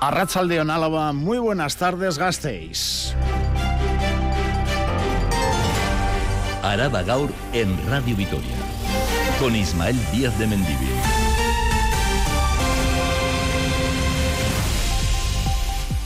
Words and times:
Arrachaldeón 0.00 0.70
Álava, 0.70 1.12
muy 1.12 1.38
buenas 1.38 1.76
tardes, 1.76 2.18
Gasteiz. 2.18 3.14
Araba 6.62 7.02
Gaur 7.02 7.30
en 7.52 7.76
Radio 7.88 8.14
Vitoria, 8.14 8.56
con 9.40 9.56
Ismael 9.56 9.96
Díaz 10.12 10.38
de 10.38 10.46
Mendivil. 10.46 11.17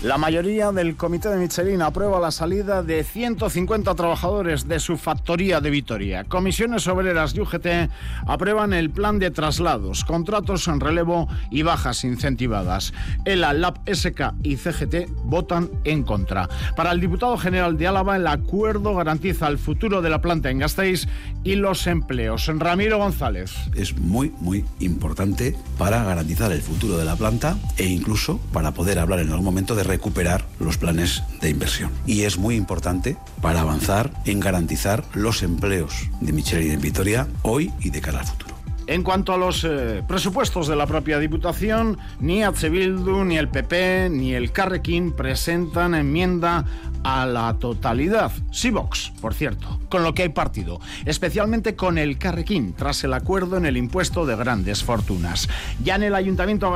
La 0.03 0.19
mayoría 0.19 0.73
del 0.73 0.96
comité 0.96 1.29
de 1.29 1.37
Michelin 1.37 1.80
aprueba 1.80 2.18
la 2.18 2.32
salida 2.32 2.82
de 2.82 3.05
150 3.05 3.95
trabajadores 3.95 4.67
de 4.67 4.80
su 4.80 4.96
factoría 4.96 5.61
de 5.61 5.71
Vitoria. 5.71 6.25
Comisiones 6.25 6.89
Obreras 6.89 7.36
y 7.36 7.41
UGT 7.41 7.89
aprueban 8.27 8.73
el 8.73 8.91
plan 8.91 9.21
de 9.21 9.30
traslados, 9.30 10.04
contratos 10.04 10.67
en 10.67 10.80
relevo 10.80 11.29
y 11.53 11.62
bajas 11.62 12.03
incentivadas. 12.03 12.93
ELA, 13.25 13.53
LAB, 13.53 13.79
SK 13.94 14.35
y 14.43 14.57
CGT 14.57 15.08
votan 15.22 15.71
en 15.85 16.03
contra. 16.03 16.49
Para 16.75 16.91
el 16.91 16.99
diputado 16.99 17.39
general 17.39 17.79
de 17.79 17.86
Álava, 17.86 18.16
el 18.16 18.27
acuerdo 18.27 18.96
garantiza 18.96 19.46
el 19.46 19.57
futuro 19.57 20.03
de 20.03 20.11
la 20.11 20.21
planta 20.21 20.50
en 20.50 20.58
Gasteiz 20.58 21.07
y 21.44 21.55
los 21.55 21.86
empleos. 21.86 22.50
Ramiro 22.53 22.99
González. 22.99 23.53
Es 23.77 23.96
muy, 23.96 24.32
muy 24.41 24.64
importante 24.80 25.57
para 25.79 26.03
garantizar 26.03 26.50
el 26.50 26.61
futuro 26.61 26.99
de 26.99 27.05
la 27.05 27.14
planta 27.14 27.57
e 27.77 27.86
incluso 27.86 28.41
para 28.53 28.72
poder 28.72 28.99
hablar 28.99 29.21
en 29.21 29.30
algún 29.30 29.44
momento 29.44 29.77
de 29.77 29.92
recuperar 29.93 30.46
los 30.59 30.79
planes 30.79 31.23
de 31.43 31.51
inversión. 31.51 31.91
Y 32.06 32.23
es 32.23 32.39
muy 32.39 32.56
importante 32.56 33.19
para 33.42 33.61
avanzar 33.61 34.11
en 34.25 34.41
garantizar 34.41 35.05
los 35.12 35.42
empleos 35.42 36.09
de 36.23 36.33
Michelin 36.33 36.73
en 36.73 36.81
Vitoria 36.81 37.28
hoy 37.42 37.70
y 37.81 37.91
de 37.91 38.00
cara 38.00 38.20
al 38.20 38.27
futuro. 38.27 38.53
En 38.86 39.03
cuanto 39.05 39.33
a 39.33 39.39
los 39.39 39.64
eh, 39.64 40.03
presupuestos 40.09 40.67
de 40.67 40.77
la 40.77 40.86
propia 40.86 41.19
Diputación, 41.19 41.98
ni 42.20 42.42
H. 42.42 42.69
Bildu, 42.69 43.25
ni 43.25 43.36
el 43.39 43.48
PP, 43.48 44.09
ni 44.11 44.34
el 44.34 44.50
Carrequín 44.50 45.12
presentan 45.12 45.94
enmienda 45.94 46.64
a 47.05 47.27
la 47.27 47.55
totalidad. 47.55 48.33
Sí, 48.50 48.70
Vox, 48.70 49.12
por 49.20 49.34
cierto, 49.34 49.81
con 49.89 50.03
lo 50.03 50.14
que 50.14 50.22
hay 50.22 50.28
partido, 50.28 50.81
especialmente 51.05 51.75
con 51.77 51.98
el 51.98 52.19
Carrequín, 52.19 52.75
tras 52.75 53.05
el 53.05 53.14
acuerdo 53.14 53.56
en 53.56 53.67
el 53.67 53.77
impuesto 53.77 54.27
de 54.27 54.36
grandes 54.36 54.84
fortunas. 54.84 55.48
Ya 55.83 55.97
en 55.97 56.05
el 56.05 56.14
Ayuntamiento 56.14 56.67
de 56.67 56.72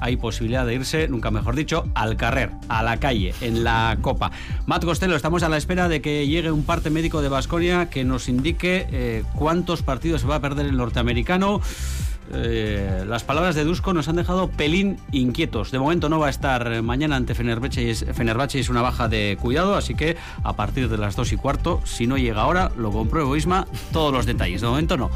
hay 0.00 0.16
posibilidad 0.16 0.66
de 0.66 0.74
irse, 0.74 1.08
nunca 1.08 1.30
mejor 1.30 1.56
dicho, 1.56 1.86
al 1.94 2.16
carrer, 2.16 2.50
a 2.68 2.82
la 2.82 2.98
calle, 2.98 3.34
en 3.40 3.64
la 3.64 3.96
Copa. 4.02 4.30
Matt 4.66 4.84
Costello, 4.84 5.16
estamos 5.16 5.42
a 5.42 5.48
la 5.48 5.56
espera 5.56 5.88
de 5.88 6.02
que 6.02 6.26
llegue 6.26 6.50
un 6.50 6.64
parte 6.64 6.90
médico 6.90 7.22
de 7.22 7.30
Basconia 7.30 7.88
que 7.88 8.04
nos 8.04 8.28
indique 8.28 9.24
cuántos 9.34 9.82
partidos 9.82 10.20
se 10.20 10.26
va 10.26 10.36
a 10.36 10.40
perder 10.40 10.66
el 10.66 10.76
norteamericano. 10.76 11.62
Eh, 12.32 13.04
las 13.06 13.24
palabras 13.24 13.54
de 13.54 13.64
Dusko 13.64 13.92
nos 13.92 14.08
han 14.08 14.16
dejado 14.16 14.48
pelín 14.48 14.98
inquietos. 15.10 15.70
De 15.70 15.78
momento 15.78 16.08
no 16.08 16.18
va 16.18 16.28
a 16.28 16.30
estar 16.30 16.82
mañana 16.82 17.16
ante 17.16 17.34
Fenerbahce 17.34 17.82
y, 17.82 17.90
es, 17.90 18.06
Fenerbahce 18.12 18.60
es 18.60 18.68
una 18.68 18.82
baja 18.82 19.08
de 19.08 19.36
cuidado, 19.40 19.74
así 19.74 19.94
que 19.94 20.16
a 20.42 20.54
partir 20.54 20.88
de 20.88 20.98
las 20.98 21.16
2 21.16 21.32
y 21.32 21.36
cuarto, 21.36 21.80
si 21.84 22.06
no 22.06 22.16
llega 22.16 22.42
ahora, 22.42 22.70
lo 22.76 22.90
compruebo 22.90 23.36
Isma, 23.36 23.66
todos 23.92 24.12
los 24.12 24.26
detalles. 24.26 24.60
De 24.60 24.66
momento 24.66 24.96
no. 24.96 25.10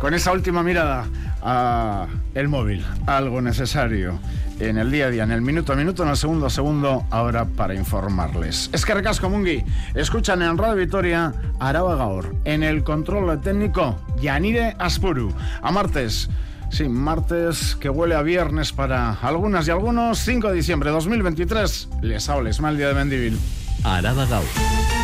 Con 0.00 0.14
esa 0.14 0.32
última 0.32 0.62
mirada 0.62 1.06
a 1.42 2.06
el 2.34 2.48
móvil, 2.48 2.84
algo 3.06 3.40
necesario 3.40 4.18
en 4.60 4.78
el 4.78 4.90
día 4.90 5.06
a 5.06 5.10
día, 5.10 5.22
en 5.24 5.30
el 5.30 5.40
minuto 5.40 5.72
a 5.72 5.76
minuto, 5.76 6.02
en 6.02 6.10
el 6.10 6.16
segundo 6.16 6.46
a 6.46 6.50
segundo, 6.50 7.04
ahora 7.10 7.44
para 7.44 7.74
informarles. 7.74 8.70
Es 8.72 8.84
que 8.84 8.94
recasco 8.94 9.28
Mungi, 9.28 9.64
escuchan 9.94 10.42
en 10.42 10.58
Radio 10.58 10.76
Vitoria 10.76 11.32
Araba 11.58 11.96
Gaur, 11.96 12.34
en 12.44 12.62
el 12.62 12.84
control 12.84 13.40
técnico 13.40 13.96
Yanire 14.20 14.76
Aspuru. 14.78 15.32
A 15.62 15.70
martes. 15.70 16.28
Sí, 16.70 16.88
martes 16.88 17.76
que 17.80 17.88
huele 17.88 18.14
a 18.14 18.22
viernes 18.22 18.72
para 18.72 19.12
algunas 19.12 19.66
y 19.68 19.70
algunos. 19.70 20.18
5 20.18 20.48
de 20.48 20.54
diciembre 20.54 20.90
de 20.90 20.94
2023. 20.94 21.88
Les 22.02 22.28
habla 22.28 22.50
mal 22.60 22.76
día 22.76 22.88
de 22.88 22.94
Mendivil. 22.94 23.38
Araba 23.84 24.26
Gaur. 24.26 24.97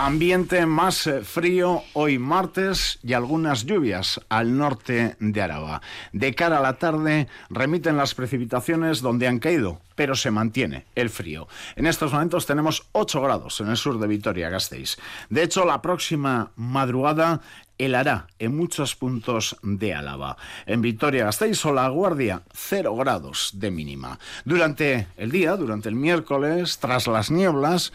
Ambiente 0.00 0.64
más 0.64 1.08
eh, 1.08 1.22
frío 1.22 1.82
hoy 1.92 2.20
martes 2.20 3.00
y 3.02 3.14
algunas 3.14 3.66
lluvias 3.66 4.20
al 4.28 4.56
norte 4.56 5.16
de 5.18 5.42
Araba. 5.42 5.82
De 6.12 6.36
cara 6.36 6.58
a 6.58 6.62
la 6.62 6.78
tarde 6.78 7.26
remiten 7.50 7.96
las 7.96 8.14
precipitaciones 8.14 9.00
donde 9.00 9.26
han 9.26 9.40
caído, 9.40 9.80
pero 9.96 10.14
se 10.14 10.30
mantiene 10.30 10.86
el 10.94 11.10
frío. 11.10 11.48
En 11.74 11.84
estos 11.84 12.12
momentos 12.12 12.46
tenemos 12.46 12.86
8 12.92 13.20
grados 13.20 13.60
en 13.60 13.70
el 13.70 13.76
sur 13.76 13.98
de 13.98 14.06
Vitoria-Gasteiz. 14.06 14.98
De 15.30 15.42
hecho, 15.42 15.64
la 15.64 15.82
próxima 15.82 16.52
madrugada 16.54 17.40
helará 17.76 18.28
en 18.38 18.56
muchos 18.56 18.94
puntos 18.94 19.56
de 19.62 19.94
Álava. 19.94 20.36
En 20.66 20.80
Vitoria-Gasteiz 20.80 21.64
o 21.66 21.72
La 21.72 21.88
Guardia, 21.88 22.42
0 22.52 22.94
grados 22.94 23.50
de 23.54 23.72
mínima. 23.72 24.20
Durante 24.44 25.08
el 25.16 25.32
día, 25.32 25.56
durante 25.56 25.88
el 25.88 25.96
miércoles, 25.96 26.78
tras 26.78 27.08
las 27.08 27.32
nieblas, 27.32 27.92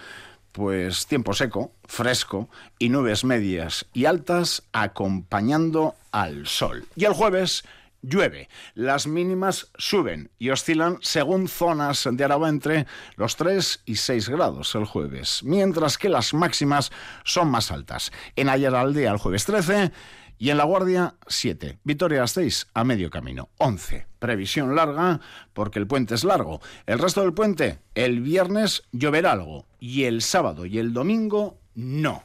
pues 0.53 1.08
tiempo 1.08 1.34
seco, 1.34 1.74
fresco 1.84 2.50
y 2.80 2.90
nubes 2.90 3.25
medias 3.25 3.86
y 3.91 4.06
altas 4.06 4.64
acompañando 4.72 5.96
al 6.12 6.47
sol. 6.47 6.86
Y 6.96 7.03
el 7.06 7.14
jueves 7.14 7.66
llueve. 8.03 8.50
Las 8.75 9.08
mínimas 9.08 9.72
suben 9.78 10.30
y 10.38 10.52
oscilan 10.52 11.00
según 11.02 11.47
zonas 11.47 12.08
de 12.09 12.24
Araba 12.24 12.50
entre 12.50 12.86
los 13.16 13.36
3 13.36 13.81
y 13.86 13.96
6 13.96 14.30
grados 14.30 14.75
el 14.75 14.86
jueves, 14.86 15.42
mientras 15.44 15.97
que 15.97 16.09
las 16.09 16.34
máximas 16.34 16.92
son 17.24 17.50
más 17.50 17.72
altas. 17.72 18.12
En 18.36 18.50
Ayaraldea 18.50 19.12
el 19.12 19.18
jueves 19.18 19.46
13 19.46 19.92
y 20.38 20.50
en 20.50 20.58
La 20.58 20.66
Guardia 20.66 21.16
7. 21.27 21.80
Vitoria 21.83 22.27
6 22.27 22.68
a 22.74 22.83
medio 22.83 23.10
camino. 23.10 23.50
11. 23.57 24.12
Previsión 24.24 24.74
larga 24.74 25.20
porque 25.52 25.80
el 25.80 25.86
puente 25.86 26.16
es 26.16 26.24
largo. 26.24 26.62
El 26.86 27.00
resto 27.00 27.20
del 27.20 27.34
puente, 27.34 27.80
el 27.94 28.22
viernes 28.22 28.84
lloverá 28.94 29.34
algo 29.34 29.66
y 29.81 30.06
el 30.06 30.22
sábado 30.22 30.66
y 30.66 30.80
el 30.80 30.94
domingo 30.94 31.58
no 31.75 32.24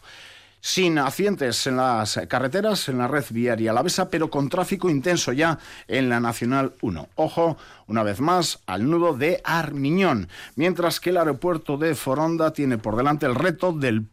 sin 0.60 0.98
accidentes 0.98 1.66
en 1.66 1.76
las 1.76 2.20
carreteras, 2.28 2.88
en 2.88 2.98
la 2.98 3.08
red 3.08 3.24
viaria 3.30 3.70
alavesa, 3.70 4.10
pero 4.10 4.30
con 4.30 4.48
tráfico 4.48 4.90
intenso 4.90 5.32
ya 5.32 5.58
en 5.86 6.08
la 6.08 6.20
Nacional 6.20 6.74
1. 6.80 7.08
Ojo, 7.14 7.56
una 7.86 8.02
vez 8.02 8.20
más, 8.20 8.60
al 8.66 8.88
nudo 8.88 9.16
de 9.16 9.40
Armiñón, 9.44 10.28
mientras 10.56 11.00
que 11.00 11.10
el 11.10 11.16
aeropuerto 11.16 11.76
de 11.76 11.94
Foronda 11.94 12.52
tiene 12.52 12.78
por 12.78 12.96
delante 12.96 13.26
el 13.26 13.34
reto 13.34 13.72
del, 13.72 14.06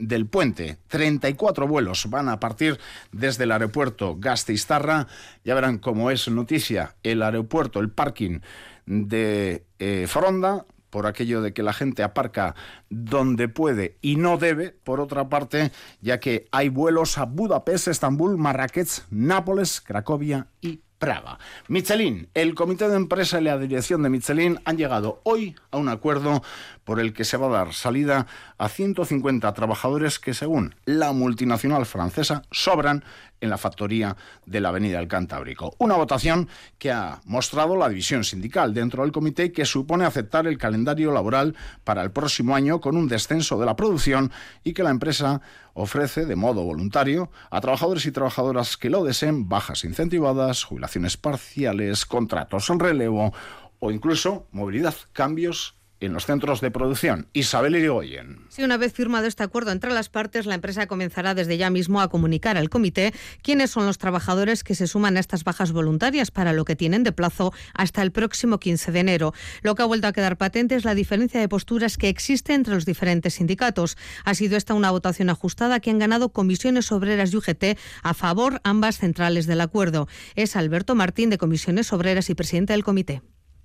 del 0.00 0.26
puente. 0.26 0.78
34 0.88 1.66
vuelos 1.66 2.08
van 2.10 2.28
a 2.28 2.40
partir 2.40 2.78
desde 3.12 3.44
el 3.44 3.52
aeropuerto 3.52 4.16
Gasteiztarra. 4.18 5.06
Ya 5.44 5.54
verán 5.54 5.78
cómo 5.78 6.10
es 6.10 6.28
noticia 6.28 6.96
el 7.02 7.22
aeropuerto, 7.22 7.80
el 7.80 7.90
parking 7.90 8.40
de 8.86 9.64
eh, 9.78 10.06
Foronda 10.08 10.66
por 10.92 11.06
aquello 11.06 11.40
de 11.40 11.54
que 11.54 11.62
la 11.62 11.72
gente 11.72 12.02
aparca 12.02 12.54
donde 12.90 13.48
puede 13.48 13.96
y 14.02 14.16
no 14.16 14.36
debe, 14.36 14.76
por 14.84 15.00
otra 15.00 15.30
parte, 15.30 15.72
ya 16.02 16.20
que 16.20 16.46
hay 16.52 16.68
vuelos 16.68 17.16
a 17.16 17.24
Budapest, 17.24 17.88
Estambul, 17.88 18.36
Marrakech, 18.36 19.02
Nápoles, 19.10 19.80
Cracovia 19.80 20.48
y 20.60 20.82
Praga. 21.02 21.40
Michelin, 21.66 22.28
el 22.32 22.54
comité 22.54 22.88
de 22.88 22.94
empresa 22.94 23.40
y 23.40 23.42
la 23.42 23.58
dirección 23.58 24.04
de 24.04 24.08
Michelin 24.08 24.60
han 24.64 24.76
llegado 24.76 25.20
hoy 25.24 25.56
a 25.72 25.78
un 25.78 25.88
acuerdo 25.88 26.44
por 26.84 27.00
el 27.00 27.12
que 27.12 27.24
se 27.24 27.36
va 27.36 27.48
a 27.48 27.64
dar 27.64 27.74
salida 27.74 28.28
a 28.56 28.68
150 28.68 29.52
trabajadores 29.52 30.20
que, 30.20 30.32
según 30.32 30.76
la 30.84 31.10
multinacional 31.10 31.86
francesa, 31.86 32.42
sobran 32.52 33.02
en 33.40 33.50
la 33.50 33.58
factoría 33.58 34.16
de 34.46 34.60
la 34.60 34.68
Avenida 34.68 34.98
del 34.98 35.08
Cantábrico. 35.08 35.74
Una 35.78 35.96
votación 35.96 36.48
que 36.78 36.92
ha 36.92 37.20
mostrado 37.24 37.76
la 37.76 37.88
división 37.88 38.22
sindical 38.22 38.72
dentro 38.72 39.02
del 39.02 39.10
comité 39.10 39.50
que 39.50 39.64
supone 39.64 40.04
aceptar 40.04 40.46
el 40.46 40.56
calendario 40.56 41.10
laboral 41.10 41.56
para 41.82 42.02
el 42.02 42.12
próximo 42.12 42.54
año 42.54 42.80
con 42.80 42.96
un 42.96 43.08
descenso 43.08 43.58
de 43.58 43.66
la 43.66 43.74
producción 43.74 44.30
y 44.62 44.72
que 44.72 44.84
la 44.84 44.90
empresa 44.90 45.42
ofrece 45.74 46.26
de 46.26 46.36
modo 46.36 46.62
voluntario 46.62 47.30
a 47.50 47.60
trabajadores 47.60 48.06
y 48.06 48.12
trabajadoras 48.12 48.76
que 48.76 48.90
lo 48.90 49.04
deseen 49.04 49.48
bajas 49.48 49.84
incentivadas, 49.84 50.64
jubilaciones 50.64 51.16
parciales, 51.16 52.06
contratos 52.06 52.68
en 52.70 52.80
relevo 52.80 53.32
o 53.78 53.90
incluso 53.90 54.46
movilidad, 54.52 54.94
cambios 55.12 55.76
en 56.06 56.12
los 56.12 56.26
centros 56.26 56.60
de 56.60 56.70
producción. 56.70 57.28
Isabel 57.32 57.76
Irigoyen. 57.76 58.40
Si 58.48 58.62
una 58.62 58.76
vez 58.76 58.92
firmado 58.92 59.26
este 59.26 59.42
acuerdo 59.42 59.70
entre 59.70 59.92
las 59.92 60.08
partes, 60.08 60.46
la 60.46 60.54
empresa 60.54 60.86
comenzará 60.86 61.34
desde 61.34 61.56
ya 61.56 61.70
mismo 61.70 62.00
a 62.00 62.08
comunicar 62.08 62.56
al 62.56 62.70
comité 62.70 63.12
quiénes 63.42 63.70
son 63.70 63.86
los 63.86 63.98
trabajadores 63.98 64.64
que 64.64 64.74
se 64.74 64.86
suman 64.86 65.16
a 65.16 65.20
estas 65.20 65.44
bajas 65.44 65.72
voluntarias 65.72 66.30
para 66.30 66.52
lo 66.52 66.64
que 66.64 66.76
tienen 66.76 67.02
de 67.02 67.12
plazo 67.12 67.52
hasta 67.74 68.02
el 68.02 68.12
próximo 68.12 68.58
15 68.58 68.92
de 68.92 69.00
enero. 69.00 69.34
Lo 69.62 69.74
que 69.74 69.82
ha 69.82 69.86
vuelto 69.86 70.06
a 70.06 70.12
quedar 70.12 70.36
patente 70.36 70.74
es 70.74 70.84
la 70.84 70.94
diferencia 70.94 71.40
de 71.40 71.48
posturas 71.48 71.96
que 71.96 72.08
existe 72.08 72.54
entre 72.54 72.74
los 72.74 72.84
diferentes 72.84 73.34
sindicatos. 73.34 73.96
Ha 74.24 74.34
sido 74.34 74.56
esta 74.56 74.74
una 74.74 74.90
votación 74.90 75.30
ajustada 75.30 75.80
que 75.80 75.90
han 75.90 75.98
ganado 75.98 76.30
comisiones 76.30 76.92
obreras 76.92 77.32
y 77.32 77.36
UGT 77.36 77.78
a 78.02 78.14
favor 78.14 78.60
ambas 78.64 78.98
centrales 78.98 79.46
del 79.46 79.60
acuerdo. 79.60 80.08
Es 80.34 80.56
Alberto 80.56 80.94
Martín 80.94 81.30
de 81.30 81.38
Comisiones 81.38 81.92
Obreras 81.92 82.30
y 82.30 82.34
presidente 82.34 82.72
del 82.72 82.84
comité 82.84 83.22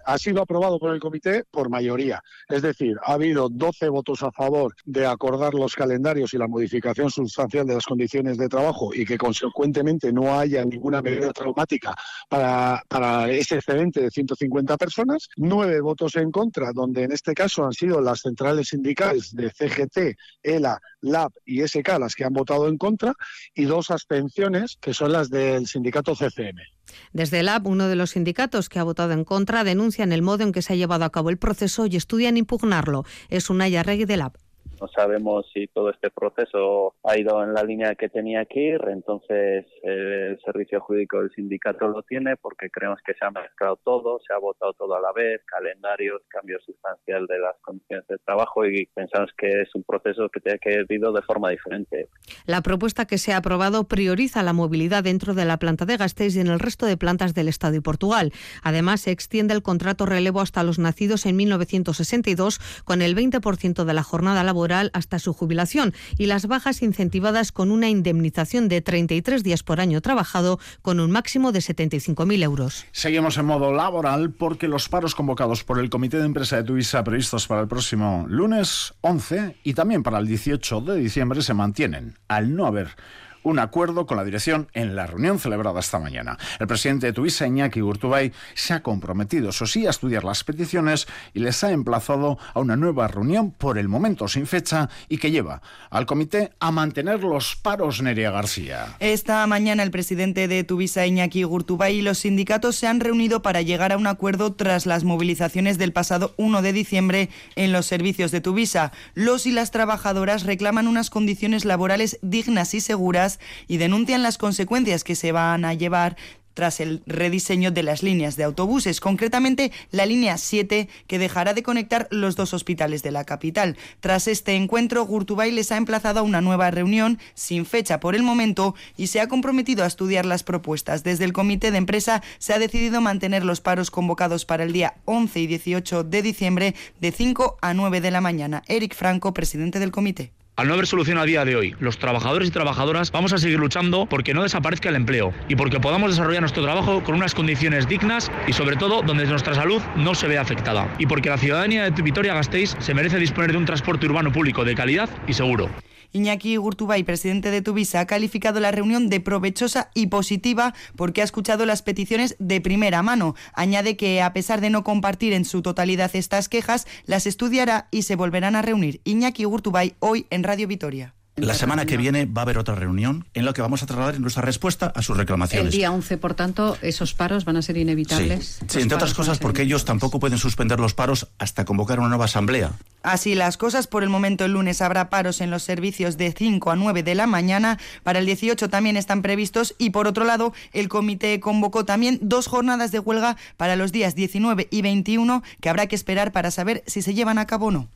ha 0.08 0.18
sido 0.18 0.42
aprobado 0.42 0.80
por 0.80 0.94
el 0.94 1.02
comité 1.02 1.44
por 1.52 1.70
mayoría. 1.70 2.24
Es 2.48 2.62
decir, 2.62 2.96
ha 3.04 3.14
habido 3.14 3.50
12 3.50 3.90
votos 3.90 4.24
a 4.24 4.32
favor 4.32 4.74
de 4.86 5.06
acordar 5.06 5.54
los 5.54 5.76
calendarios 5.76 6.34
y 6.34 6.38
la 6.38 6.48
modificación 6.48 7.12
sustancial 7.12 7.68
de 7.68 7.76
las 7.76 7.86
condiciones 7.86 8.38
de 8.38 8.48
trabajo 8.48 8.94
y 8.94 9.06
que 9.06 9.18
consecuentemente 9.18 10.14
no 10.14 10.40
haya 10.40 10.64
ninguna 10.64 11.02
medida 11.02 11.34
traumática 11.34 11.94
para, 12.30 12.82
para 12.88 13.30
ese 13.30 13.56
excedente 13.56 14.00
de 14.00 14.10
150 14.10 14.78
personas. 14.78 15.28
Nueve 15.36 15.82
votos 15.82 16.16
en 16.16 16.32
contra, 16.32 16.72
donde 16.72 17.04
en 17.04 17.12
este 17.12 17.34
caso 17.34 17.66
han 17.66 17.74
sido 17.74 18.00
las 18.00 18.22
centrales 18.22 18.70
sindicales 18.70 19.36
de 19.36 19.50
CGT, 19.50 20.18
ELA, 20.42 20.80
LAB 21.02 21.32
y 21.46 21.68
SK 21.68 22.00
las 22.00 22.16
que 22.16 22.24
han 22.24 22.34
votado 22.34 22.70
en 22.70 22.78
contra 22.78 23.14
y 23.54 23.66
dos 23.66 23.92
abstenciones 23.92 24.78
que 24.80 24.94
son 24.94 25.12
las 25.12 25.30
del 25.30 25.68
sindicato 25.68 26.16
CCM. 26.16 26.77
Desde 27.14 27.40
el 27.40 27.50
AB, 27.50 27.68
uno 27.68 27.88
de 27.88 27.96
los 27.96 28.12
sindicatos 28.12 28.70
que 28.70 28.80
ha 28.80 28.84
votado 28.84 29.14
en 29.14 29.24
contra, 29.24 29.64
denuncian 29.64 30.12
el 30.12 30.22
modo 30.22 30.44
en 30.44 30.52
que 30.52 30.62
se 30.62 30.74
ha 30.74 30.76
llevado 30.76 31.06
a 31.06 31.12
cabo 31.12 31.30
el 31.30 31.38
proceso 31.38 31.86
y 31.86 31.96
estudian 31.96 32.38
impugnarlo. 32.38 33.06
Es 33.30 33.50
una 33.50 33.68
Yarregui 33.68 34.06
del 34.06 34.22
AB. 34.22 34.47
No 34.80 34.88
sabemos 34.88 35.50
si 35.54 35.68
todo 35.68 35.90
este 35.90 36.12
proceso 36.12 36.94
ha 37.04 37.18
ido 37.18 37.44
en 37.44 37.54
la 37.54 37.64
línea 37.64 37.96
que 37.96 38.10
tenía 38.10 38.46
que 38.46 38.60
ir, 38.60 38.82
entonces 38.90 39.66
el 39.82 40.40
servicio 40.46 40.80
jurídico 40.82 41.20
del 41.20 41.32
sindicato 41.32 41.88
lo 41.88 42.04
tiene 42.04 42.36
porque 42.38 42.70
creemos 42.70 43.00
que 43.06 43.14
se 43.14 43.26
ha 43.26 43.32
mezclado 43.32 43.78
todo, 43.84 44.20
se 44.26 44.34
ha 44.34 44.38
votado 44.38 44.74
todo 44.74 44.96
a 44.96 45.02
la 45.02 45.12
vez, 45.14 45.42
calendarios, 45.46 46.22
cambio 46.28 46.60
sustancial 46.66 47.26
de 47.26 47.40
las 47.40 47.56
condiciones 47.62 48.06
de 48.08 48.18
trabajo 48.20 48.66
y 48.66 48.86
pensamos 48.94 49.32
que 49.38 49.62
es 49.62 49.74
un 49.74 49.84
proceso 49.84 50.30
que 50.30 50.42
tiene 50.42 50.60
que 50.60 50.74
ir 50.74 50.86
de 50.88 51.22
forma 51.24 51.50
diferente. 51.50 52.08
La 52.46 52.62
propuesta 52.62 53.06
que 53.06 53.18
se 53.18 53.34
ha 53.34 53.38
aprobado 53.38 53.88
prioriza 53.88 54.44
la 54.44 54.54
movilidad 54.54 55.04
dentro 55.04 55.34
de 55.34 55.46
la 55.46 55.58
planta 55.58 55.86
de 55.86 55.98
Gasteiz 55.98 56.36
y 56.36 56.40
en 56.40 56.48
el 56.48 56.60
resto 56.60 56.86
de 56.86 56.98
plantas 56.98 57.34
del 57.34 57.48
Estado 57.48 57.76
y 57.76 57.80
Portugal. 57.80 58.32
Además, 58.64 59.02
se 59.02 59.12
extiende 59.12 59.54
el 59.54 59.64
contrato 59.64 60.06
relevo 60.06 60.42
hasta 60.42 60.64
los 60.64 60.80
nacidos 60.80 61.26
en 61.26 61.36
1962 61.36 62.60
con 62.84 63.02
el 63.02 63.16
20% 63.16 63.84
de 63.84 63.94
la 63.94 64.04
jornada 64.04 64.44
laboral 64.44 64.67
hasta 64.74 65.20
su 65.20 65.34
jubilación 65.34 65.94
y 66.18 66.26
las 66.26 66.48
bajas 66.48 66.82
incentivadas 66.82 67.52
con 67.52 67.72
una 67.72 67.90
indemnización 67.90 68.68
de 68.68 68.82
33 68.82 69.44
días 69.44 69.64
por 69.64 69.80
año 69.80 70.02
trabajado 70.02 70.60
con 70.82 71.00
un 71.00 71.12
máximo 71.12 71.52
de 71.52 71.60
75.000 71.60 72.44
euros. 72.44 72.86
Seguimos 72.92 73.38
en 73.38 73.46
modo 73.46 73.72
laboral 73.74 74.32
porque 74.32 74.68
los 74.68 74.90
paros 74.90 75.16
convocados 75.16 75.64
por 75.64 75.80
el 75.80 75.90
Comité 75.90 76.18
de 76.18 76.26
Empresa 76.26 76.58
de 76.58 76.64
Tuvisa 76.64 77.04
previstos 77.04 77.48
para 77.48 77.62
el 77.62 77.68
próximo 77.68 78.26
lunes 78.28 78.94
11 79.02 79.58
y 79.64 79.74
también 79.74 80.04
para 80.04 80.20
el 80.20 80.28
18 80.28 80.82
de 80.82 80.98
diciembre 80.98 81.42
se 81.42 81.54
mantienen 81.54 82.18
al 82.28 82.56
no 82.56 82.66
haber 82.66 82.96
un 83.44 83.60
acuerdo 83.60 84.06
con 84.06 84.18
la 84.18 84.24
dirección 84.24 84.68
en 84.74 84.96
la 84.96 85.08
reunión 85.08 85.40
celebrada 85.40 85.80
esta 85.80 86.00
mañana. 86.00 86.38
El 86.60 86.68
presidente 86.68 87.08
de 87.08 87.14
Tuisa, 87.14 87.48
Iñaki 87.48 87.82
Urtubay, 87.82 88.32
se 88.56 88.74
ha 88.74 88.82
comprometido, 88.82 89.50
eso 89.50 89.66
sí, 89.66 89.88
a 89.88 89.90
estudiar 89.90 90.24
las 90.24 90.44
peticiones 90.44 91.08
y 91.34 91.40
les 91.40 91.64
ha 91.64 91.72
emplazado 91.72 92.38
a 92.54 92.60
una 92.60 92.76
nueva 92.76 93.08
reunión 93.08 93.52
por 93.52 93.78
el 93.78 93.88
momento 93.88 94.28
sin 94.28 94.48
fecha 94.48 94.90
y 95.10 95.18
que 95.18 95.32
lleva 95.32 95.62
al 95.90 96.06
comité 96.06 96.52
a 96.60 96.72
mantener 96.72 97.24
los 97.24 97.56
paros 97.56 98.02
Nerea 98.02 98.32
García. 98.32 98.96
Esta 99.00 99.46
mañana 99.48 99.84
el 99.84 99.92
presidente 99.92 100.48
de 100.48 100.64
Tuvisa, 100.64 101.06
Iñaki 101.06 101.46
Urtubay, 101.46 101.98
y 101.98 102.02
los 102.02 102.20
sindicatos 102.20 102.76
se 102.76 102.88
han 102.88 103.00
reunido 103.00 103.42
para 103.42 103.62
llegar 103.62 103.92
a 103.92 103.98
un 103.98 104.08
acuerdo 104.08 104.54
tras 104.54 104.86
las 104.86 105.04
movilizaciones 105.04 105.78
del 105.78 105.94
pasado 105.94 106.34
1 106.38 106.62
de 106.62 106.74
diciembre 106.74 107.30
en 107.56 107.72
los 107.72 107.86
servicios 107.86 108.32
de 108.32 108.42
Tuvisa. 108.42 108.92
Los 109.14 109.46
y 109.46 109.52
las 109.52 109.72
trabajadoras 109.72 110.44
reclaman 110.44 110.88
unas 110.88 111.10
condiciones 111.10 111.66
laborales 111.66 112.20
dignas 112.22 112.74
y 112.74 112.82
seguras 112.82 113.37
y 113.68 113.78
denuncian 113.78 114.24
las 114.24 114.38
consecuencias 114.38 115.04
que 115.04 115.16
se 115.16 115.32
van 115.32 115.66
a 115.66 115.74
llevar 115.74 116.16
tras 116.58 116.80
el 116.80 117.04
rediseño 117.06 117.70
de 117.70 117.84
las 117.84 118.02
líneas 118.02 118.36
de 118.36 118.44
autobuses, 118.44 119.00
concretamente 119.00 119.72
la 119.92 120.08
línea 120.08 120.40
7, 120.40 120.90
que 121.06 121.20
dejará 121.20 121.54
de 121.54 121.62
conectar 121.62 122.08
los 122.10 122.36
dos 122.36 122.52
hospitales 122.56 123.04
de 123.04 123.12
la 123.12 123.26
capital. 123.26 123.78
Tras 124.00 124.28
este 124.28 124.56
encuentro, 124.56 125.06
Gurtubay 125.06 125.52
les 125.52 125.72
ha 125.72 125.78
emplazado 125.78 126.20
a 126.22 126.24
una 126.24 126.42
nueva 126.42 126.72
reunión, 126.72 127.20
sin 127.36 127.68
fecha 127.68 128.00
por 128.00 128.16
el 128.16 128.24
momento, 128.24 128.74
y 128.98 129.06
se 129.06 129.22
ha 129.22 129.28
comprometido 129.28 129.84
a 129.84 129.88
estudiar 129.88 130.26
las 130.26 130.42
propuestas. 130.42 131.04
Desde 131.04 131.26
el 131.26 131.34
comité 131.34 131.70
de 131.70 131.78
empresa 131.78 132.24
se 132.40 132.54
ha 132.54 132.60
decidido 132.60 133.02
mantener 133.02 133.46
los 133.46 133.62
paros 133.62 133.92
convocados 133.92 134.46
para 134.46 134.64
el 134.64 134.74
día 134.74 134.96
11 135.06 135.40
y 135.40 135.46
18 135.46 136.06
de 136.06 136.22
diciembre 136.24 136.74
de 137.00 137.12
5 137.12 137.60
a 137.62 137.76
9 137.76 138.02
de 138.02 138.10
la 138.10 138.20
mañana. 138.20 138.64
Eric 138.68 138.96
Franco, 138.96 139.32
presidente 139.32 139.78
del 139.78 139.92
comité. 139.92 140.32
Al 140.58 140.68
no 140.68 140.74
haber 140.74 140.88
solución 140.88 141.20
a 141.20 141.26
día 141.26 141.46
de 141.46 141.56
hoy, 141.56 141.76
los 141.80 142.00
trabajadores 142.00 142.48
y 142.48 142.52
trabajadoras 142.52 143.12
vamos 143.12 143.32
a 143.32 143.38
seguir 143.38 143.60
luchando 143.60 144.08
porque 144.08 144.34
no 144.34 144.42
desaparezca 144.42 144.90
el 144.90 144.96
empleo 144.96 145.32
y 145.48 145.56
porque 145.56 145.80
podamos 145.80 146.10
desarrollar 146.10 146.42
nuestro 146.42 146.64
trabajo 146.64 147.04
con 147.04 147.14
unas 147.14 147.36
condiciones 147.36 147.88
dignas 147.88 148.32
y 148.48 148.54
sobre 148.54 148.76
todo 148.76 149.04
donde 149.04 149.28
nuestra 149.28 149.54
salud 149.54 149.84
no 149.96 150.16
se 150.16 150.28
vea 150.28 150.42
afectada. 150.42 150.92
Y 150.98 151.06
porque 151.06 151.30
la 151.30 151.38
ciudadanía 151.38 151.88
de 151.88 152.02
Vitoria-Gasteiz 152.02 152.76
se 152.80 152.96
merece 152.96 153.20
disponer 153.20 153.52
de 153.52 153.60
un 153.60 153.66
transporte 153.66 154.08
urbano 154.08 154.32
público 154.32 154.66
de 154.66 154.74
calidad 154.74 155.12
y 155.28 155.34
seguro. 155.34 155.70
Iñaki 156.14 156.56
Gurtubay, 156.56 157.04
presidente 157.04 157.52
de 157.52 157.62
Tuvisa, 157.62 158.00
ha 158.00 158.08
calificado 158.08 158.60
la 158.60 158.72
reunión 158.72 159.10
de 159.10 159.20
provechosa 159.20 159.92
y 159.94 160.08
positiva 160.08 160.74
porque 160.96 161.22
ha 161.22 161.26
escuchado 161.26 161.66
las 161.66 161.82
peticiones 161.82 162.36
de 162.40 162.62
primera 162.62 163.04
mano. 163.04 163.36
Añade 163.54 163.98
que, 163.98 164.22
a 164.22 164.34
pesar 164.34 164.62
de 164.62 164.70
no 164.70 164.84
compartir 164.84 165.34
en 165.34 165.46
su 165.46 165.62
totalidad 165.62 166.16
estas 166.16 166.50
quejas, 166.50 166.88
las 167.06 167.28
estudiará 167.28 167.88
y 167.92 168.04
se 168.04 168.16
volverán 168.16 168.56
a 168.56 168.62
reunir. 168.62 169.02
Iñaki 169.04 169.44
Gurtubay, 169.44 169.96
hoy 170.00 170.26
en 170.30 170.44
Radio 170.48 170.66
Vitoria. 170.66 171.14
La 171.36 171.54
semana 171.54 171.86
que 171.86 171.98
viene 171.98 172.26
va 172.26 172.42
a 172.42 172.44
haber 172.44 172.58
otra 172.58 172.74
reunión 172.74 173.28
en 173.36 173.46
la 173.46 173.54
que 173.54 173.62
vamos 173.62 173.84
a 173.84 173.86
trasladar 173.86 174.20
nuestra 174.20 174.42
respuesta 174.42 174.92
a 174.96 175.04
sus 175.04 175.18
reclamaciones. 175.18 175.72
El 175.72 175.78
día 175.78 175.92
11, 175.92 176.18
por 176.18 176.34
tanto, 176.34 176.78
esos 176.82 177.14
paros 177.14 177.46
van 177.46 177.58
a 177.58 177.62
ser 177.62 177.78
inevitables. 177.78 178.60
Sí, 178.68 178.80
entre 178.80 178.96
otras 178.96 179.14
cosas 179.14 179.38
porque 179.38 179.62
ellos 179.62 179.86
tampoco 179.86 180.20
pueden 180.20 180.40
suspender 180.40 180.80
los 180.80 180.96
paros 180.96 181.28
hasta 181.38 181.64
convocar 181.64 182.00
una 182.00 182.08
nueva 182.08 182.26
asamblea. 182.26 182.72
Así 183.04 183.36
las 183.36 183.58
cosas, 183.58 183.86
por 183.86 184.02
el 184.02 184.10
momento 184.10 184.46
el 184.46 184.54
lunes 184.54 184.82
habrá 184.82 185.12
paros 185.12 185.40
en 185.40 185.52
los 185.52 185.62
servicios 185.62 186.18
de 186.18 186.32
5 186.32 186.72
a 186.72 186.76
9 186.76 187.04
de 187.04 187.14
la 187.14 187.28
mañana. 187.28 187.78
Para 188.04 188.18
el 188.18 188.26
18 188.26 188.70
también 188.70 188.98
están 188.98 189.22
previstos 189.22 189.76
y 189.78 189.92
por 189.92 190.08
otro 190.08 190.26
lado 190.26 190.54
el 190.74 190.90
comité 190.90 191.40
convocó 191.40 191.86
también 191.86 192.18
dos 192.22 192.48
jornadas 192.48 192.92
de 192.92 193.00
huelga 193.00 193.38
para 193.58 193.76
los 193.76 193.92
días 193.92 194.16
19 194.16 194.70
y 194.72 194.82
21 194.82 195.44
que 195.62 195.70
habrá 195.70 195.86
que 195.86 195.96
esperar 195.96 196.32
para 196.32 196.50
saber 196.50 196.84
si 196.88 197.04
se 197.04 197.14
llevan 197.14 197.38
a 197.38 197.46
cabo 197.46 197.68
o 197.68 197.72
no. 197.72 197.90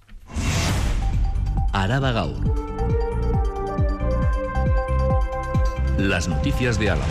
Araba 1.74 2.12
Gaur. 2.12 2.38
Las 5.98 6.28
noticias 6.28 6.78
de 6.78 6.90
Álava. 6.90 7.08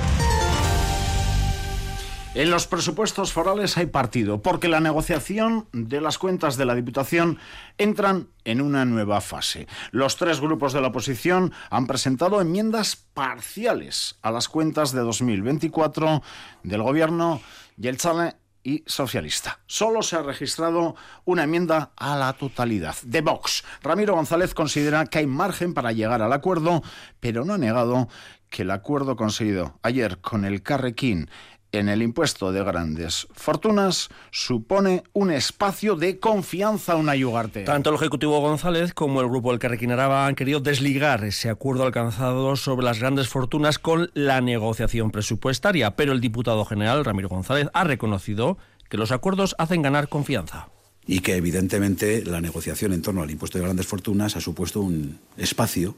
En 2.34 2.50
los 2.50 2.66
presupuestos 2.66 3.32
forales 3.32 3.76
hay 3.76 3.86
partido, 3.86 4.40
porque 4.40 4.68
la 4.68 4.80
negociación 4.80 5.66
de 5.72 6.00
las 6.00 6.16
cuentas 6.16 6.56
de 6.56 6.64
la 6.64 6.76
Diputación 6.76 7.38
entran 7.76 8.28
en 8.44 8.60
una 8.60 8.84
nueva 8.84 9.20
fase. 9.20 9.66
Los 9.90 10.16
tres 10.16 10.40
grupos 10.40 10.72
de 10.72 10.80
la 10.80 10.88
oposición 10.88 11.52
han 11.70 11.86
presentado 11.88 12.40
enmiendas 12.40 12.94
parciales 12.94 14.16
a 14.22 14.30
las 14.30 14.48
cuentas 14.48 14.92
de 14.92 15.00
2024 15.00 16.22
del 16.62 16.82
Gobierno 16.82 17.40
y 17.76 17.88
el 17.88 17.96
Chale 17.96 18.36
y 18.62 18.84
socialista. 18.86 19.60
Solo 19.66 20.02
se 20.02 20.16
ha 20.16 20.22
registrado 20.22 20.96
una 21.24 21.44
enmienda 21.44 21.92
a 21.96 22.16
la 22.16 22.32
totalidad 22.32 22.94
de 23.04 23.20
Vox. 23.20 23.64
Ramiro 23.82 24.14
González 24.14 24.54
considera 24.54 25.06
que 25.06 25.18
hay 25.18 25.26
margen 25.26 25.74
para 25.74 25.92
llegar 25.92 26.22
al 26.22 26.32
acuerdo, 26.32 26.82
pero 27.20 27.44
no 27.44 27.54
ha 27.54 27.58
negado 27.58 28.08
que 28.50 28.62
el 28.62 28.70
acuerdo 28.70 29.16
conseguido 29.16 29.78
ayer 29.82 30.18
con 30.18 30.44
el 30.44 30.62
Carrequín 30.62 31.30
en 31.72 31.88
el 31.88 32.02
impuesto 32.02 32.52
de 32.52 32.62
grandes 32.64 33.28
fortunas 33.32 34.08
supone 34.30 35.02
un 35.12 35.30
espacio 35.30 35.96
de 35.96 36.18
confianza 36.18 36.92
a 36.92 36.96
una 36.96 37.14
yugarte. 37.14 37.64
Tanto 37.64 37.90
el 37.90 37.96
Ejecutivo 37.96 38.40
González 38.40 38.92
como 38.92 39.20
el 39.20 39.28
Grupo 39.28 39.50
del 39.50 39.58
Carrequín 39.58 39.92
Araba 39.92 40.26
han 40.26 40.34
querido 40.34 40.60
desligar 40.60 41.24
ese 41.24 41.48
acuerdo 41.48 41.84
alcanzado 41.84 42.56
sobre 42.56 42.84
las 42.84 42.98
grandes 42.98 43.28
fortunas 43.28 43.78
con 43.78 44.10
la 44.14 44.40
negociación 44.40 45.10
presupuestaria, 45.10 45.96
pero 45.96 46.12
el 46.12 46.20
diputado 46.20 46.64
general 46.64 47.04
Ramiro 47.04 47.28
González 47.28 47.68
ha 47.72 47.84
reconocido 47.84 48.58
que 48.88 48.96
los 48.96 49.12
acuerdos 49.12 49.54
hacen 49.58 49.82
ganar 49.82 50.08
confianza 50.08 50.68
y 51.06 51.20
que 51.20 51.36
evidentemente 51.36 52.24
la 52.24 52.40
negociación 52.40 52.92
en 52.92 53.02
torno 53.02 53.22
al 53.22 53.30
impuesto 53.30 53.58
de 53.58 53.64
grandes 53.64 53.86
fortunas 53.86 54.36
ha 54.36 54.40
supuesto 54.40 54.80
un 54.80 55.18
espacio 55.36 55.94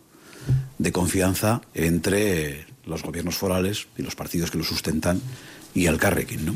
de 0.78 0.92
confianza 0.92 1.60
entre 1.74 2.66
los 2.84 3.02
gobiernos 3.02 3.36
forales 3.36 3.86
y 3.96 4.02
los 4.02 4.14
partidos 4.14 4.50
que 4.50 4.58
lo 4.58 4.64
sustentan 4.64 5.20
y 5.74 5.86
el 5.86 5.98
Carrequín, 5.98 6.46
¿no? 6.46 6.54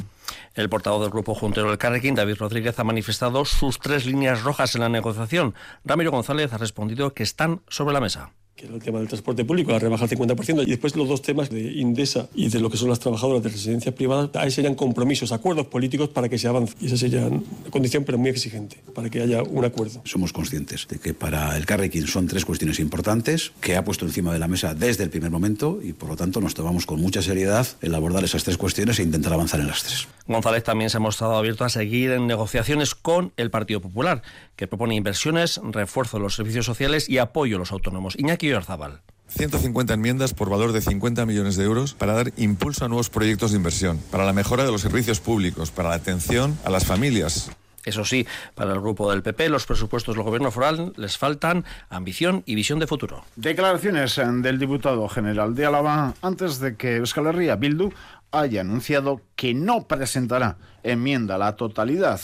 El 0.54 0.68
portavoz 0.68 1.02
del 1.02 1.10
Grupo 1.10 1.34
Juntero 1.34 1.68
del 1.68 1.78
Carrequín, 1.78 2.14
David 2.14 2.36
Rodríguez, 2.38 2.78
ha 2.78 2.84
manifestado 2.84 3.44
sus 3.44 3.78
tres 3.78 4.06
líneas 4.06 4.42
rojas 4.42 4.74
en 4.74 4.80
la 4.80 4.88
negociación. 4.88 5.54
Ramiro 5.84 6.10
González 6.10 6.52
ha 6.52 6.58
respondido 6.58 7.12
que 7.12 7.22
están 7.22 7.60
sobre 7.68 7.92
la 7.92 8.00
mesa 8.00 8.30
que 8.56 8.64
era 8.64 8.74
el 8.74 8.82
tema 8.82 8.98
del 8.98 9.08
transporte 9.08 9.44
público, 9.44 9.70
la 9.70 9.78
rebaja 9.78 10.04
al 10.04 10.10
50%, 10.10 10.62
y 10.62 10.70
después 10.70 10.96
los 10.96 11.08
dos 11.08 11.20
temas 11.20 11.50
de 11.50 11.60
Indesa 11.60 12.28
y 12.34 12.48
de 12.48 12.58
lo 12.58 12.70
que 12.70 12.78
son 12.78 12.88
las 12.88 12.98
trabajadoras 12.98 13.42
de 13.42 13.50
residencias 13.50 13.94
privadas, 13.94 14.30
ahí 14.34 14.50
serían 14.50 14.74
compromisos, 14.74 15.30
acuerdos 15.30 15.66
políticos 15.66 16.08
para 16.08 16.30
que 16.30 16.38
se 16.38 16.48
avance. 16.48 16.74
Y 16.80 16.86
esa 16.86 16.96
sería 16.96 17.26
una 17.26 17.42
condición, 17.70 18.04
pero 18.04 18.16
muy 18.16 18.30
exigente, 18.30 18.78
para 18.94 19.10
que 19.10 19.20
haya 19.20 19.42
un 19.42 19.64
acuerdo. 19.64 20.00
Somos 20.04 20.32
conscientes 20.32 20.88
de 20.88 20.98
que 20.98 21.12
para 21.12 21.54
el 21.56 21.66
Carrequín 21.66 22.06
son 22.06 22.26
tres 22.26 22.46
cuestiones 22.46 22.80
importantes 22.80 23.52
que 23.60 23.76
ha 23.76 23.84
puesto 23.84 24.06
encima 24.06 24.32
de 24.32 24.38
la 24.38 24.48
mesa 24.48 24.74
desde 24.74 25.04
el 25.04 25.10
primer 25.10 25.30
momento 25.30 25.78
y 25.82 25.92
por 25.92 26.08
lo 26.08 26.16
tanto 26.16 26.40
nos 26.40 26.54
tomamos 26.54 26.86
con 26.86 26.98
mucha 26.98 27.20
seriedad 27.20 27.66
el 27.82 27.94
abordar 27.94 28.24
esas 28.24 28.44
tres 28.44 28.56
cuestiones 28.56 28.98
e 28.98 29.02
intentar 29.02 29.34
avanzar 29.34 29.60
en 29.60 29.66
las 29.66 29.82
tres. 29.82 30.08
González 30.28 30.64
también 30.64 30.90
se 30.90 30.96
ha 30.96 31.00
mostrado 31.00 31.36
abierto 31.36 31.64
a 31.64 31.68
seguir 31.68 32.10
en 32.10 32.26
negociaciones 32.26 32.94
con 32.94 33.32
el 33.36 33.50
Partido 33.50 33.80
Popular, 33.80 34.22
que 34.56 34.66
propone 34.66 34.94
inversiones, 34.94 35.60
refuerzo 35.62 36.16
de 36.16 36.24
los 36.24 36.34
servicios 36.34 36.66
sociales 36.66 37.08
y 37.08 37.18
apoyo 37.18 37.56
a 37.56 37.58
los 37.58 37.72
autónomos. 37.72 38.18
Iñaki 38.18 38.52
Orzabal. 38.52 39.02
150 39.28 39.94
enmiendas 39.94 40.34
por 40.34 40.50
valor 40.50 40.72
de 40.72 40.80
50 40.80 41.26
millones 41.26 41.56
de 41.56 41.64
euros 41.64 41.94
para 41.94 42.14
dar 42.14 42.32
impulso 42.36 42.84
a 42.84 42.88
nuevos 42.88 43.10
proyectos 43.10 43.50
de 43.50 43.58
inversión, 43.58 44.00
para 44.10 44.24
la 44.24 44.32
mejora 44.32 44.64
de 44.64 44.72
los 44.72 44.80
servicios 44.80 45.20
públicos, 45.20 45.70
para 45.70 45.90
la 45.90 45.96
atención 45.96 46.58
a 46.64 46.70
las 46.70 46.86
familias. 46.86 47.50
Eso 47.84 48.04
sí, 48.04 48.26
para 48.56 48.72
el 48.72 48.80
grupo 48.80 49.10
del 49.10 49.22
PP, 49.22 49.48
los 49.48 49.64
presupuestos 49.64 50.16
del 50.16 50.24
gobierno 50.24 50.50
foral 50.50 50.92
les 50.96 51.18
faltan 51.18 51.64
ambición 51.88 52.42
y 52.44 52.56
visión 52.56 52.80
de 52.80 52.88
futuro. 52.88 53.24
Declaraciones 53.36 54.16
del 54.16 54.58
diputado 54.58 55.08
general 55.08 55.54
de 55.54 55.66
Álava 55.66 56.14
antes 56.20 56.58
de 56.58 56.76
que 56.76 56.96
Euskal 56.96 57.26
Herria 57.26 57.54
Bildu 57.54 57.92
haya 58.32 58.62
anunciado 58.62 59.20
que 59.36 59.54
no 59.54 59.86
presentará 59.86 60.58
enmienda 60.82 61.36
a 61.36 61.38
la 61.38 61.54
totalidad. 61.54 62.20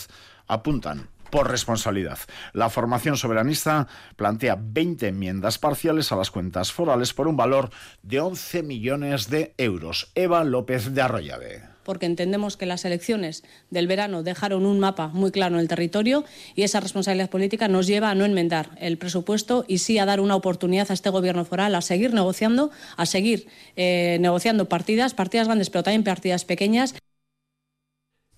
Apuntan 0.47 1.07
por 1.33 1.49
responsabilidad. 1.49 2.19
La 2.53 2.69
formación 2.69 3.17
soberanista 3.17 3.87
plantea 4.17 4.55
20 4.55 5.07
enmiendas 5.07 5.57
parciales 5.57 6.11
a 6.11 6.15
las 6.15 6.29
cuentas 6.29 6.71
forales 6.71 7.15
por 7.15 7.27
un 7.27 7.35
valor 7.35 7.71
de 8.03 8.19
11 8.19 8.61
millones 8.61 9.31
de 9.31 9.55
euros. 9.57 10.11
Eva 10.13 10.43
López 10.43 10.93
de 10.93 11.01
Arroyave 11.01 11.63
porque 11.83 12.05
entendemos 12.05 12.55
que 12.55 12.65
las 12.65 12.85
elecciones 12.85 13.43
del 13.69 13.87
verano 13.87 14.23
dejaron 14.23 14.65
un 14.65 14.79
mapa 14.79 15.09
muy 15.09 15.31
claro 15.31 15.55
en 15.55 15.61
el 15.61 15.67
territorio 15.67 16.23
y 16.55 16.63
esa 16.63 16.79
responsabilidad 16.79 17.29
política 17.29 17.67
nos 17.67 17.87
lleva 17.87 18.09
a 18.09 18.15
no 18.15 18.23
enmendar 18.23 18.69
el 18.79 18.97
presupuesto 18.97 19.65
y 19.67 19.79
sí 19.79 19.97
a 19.97 20.05
dar 20.05 20.21
una 20.21 20.37
oportunidad 20.37 20.91
a 20.91 20.93
este 20.93 21.09
Gobierno 21.09 21.43
foral 21.43 21.75
a 21.75 21.81
seguir 21.81 22.13
negociando, 22.13 22.71
a 22.95 23.05
seguir 23.05 23.47
eh, 23.75 24.17
negociando 24.21 24.69
partidas, 24.69 25.13
partidas 25.13 25.47
grandes, 25.47 25.69
pero 25.69 25.83
también 25.83 26.05
partidas 26.05 26.45
pequeñas. 26.45 26.95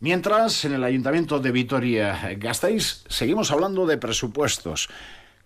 Mientras, 0.02 0.66
en 0.66 0.74
el 0.74 0.84
Ayuntamiento 0.84 1.40
de 1.40 1.52
Vitoria-Gasteiz 1.52 3.06
seguimos 3.08 3.52
hablando 3.52 3.86
de 3.86 3.98
presupuestos 3.98 4.90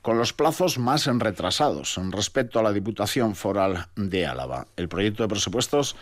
con 0.01 0.17
los 0.17 0.33
plazos 0.33 0.79
más 0.79 1.05
retrasados 1.05 1.99
respecto 2.09 2.59
a 2.59 2.63
la 2.63 2.73
Diputación 2.73 3.35
Foral 3.35 3.87
de 3.95 4.25
Álava. 4.25 4.65
El 4.75 4.89
proyecto 4.89 5.21
de 5.23 5.29
presupuestos 5.29 5.95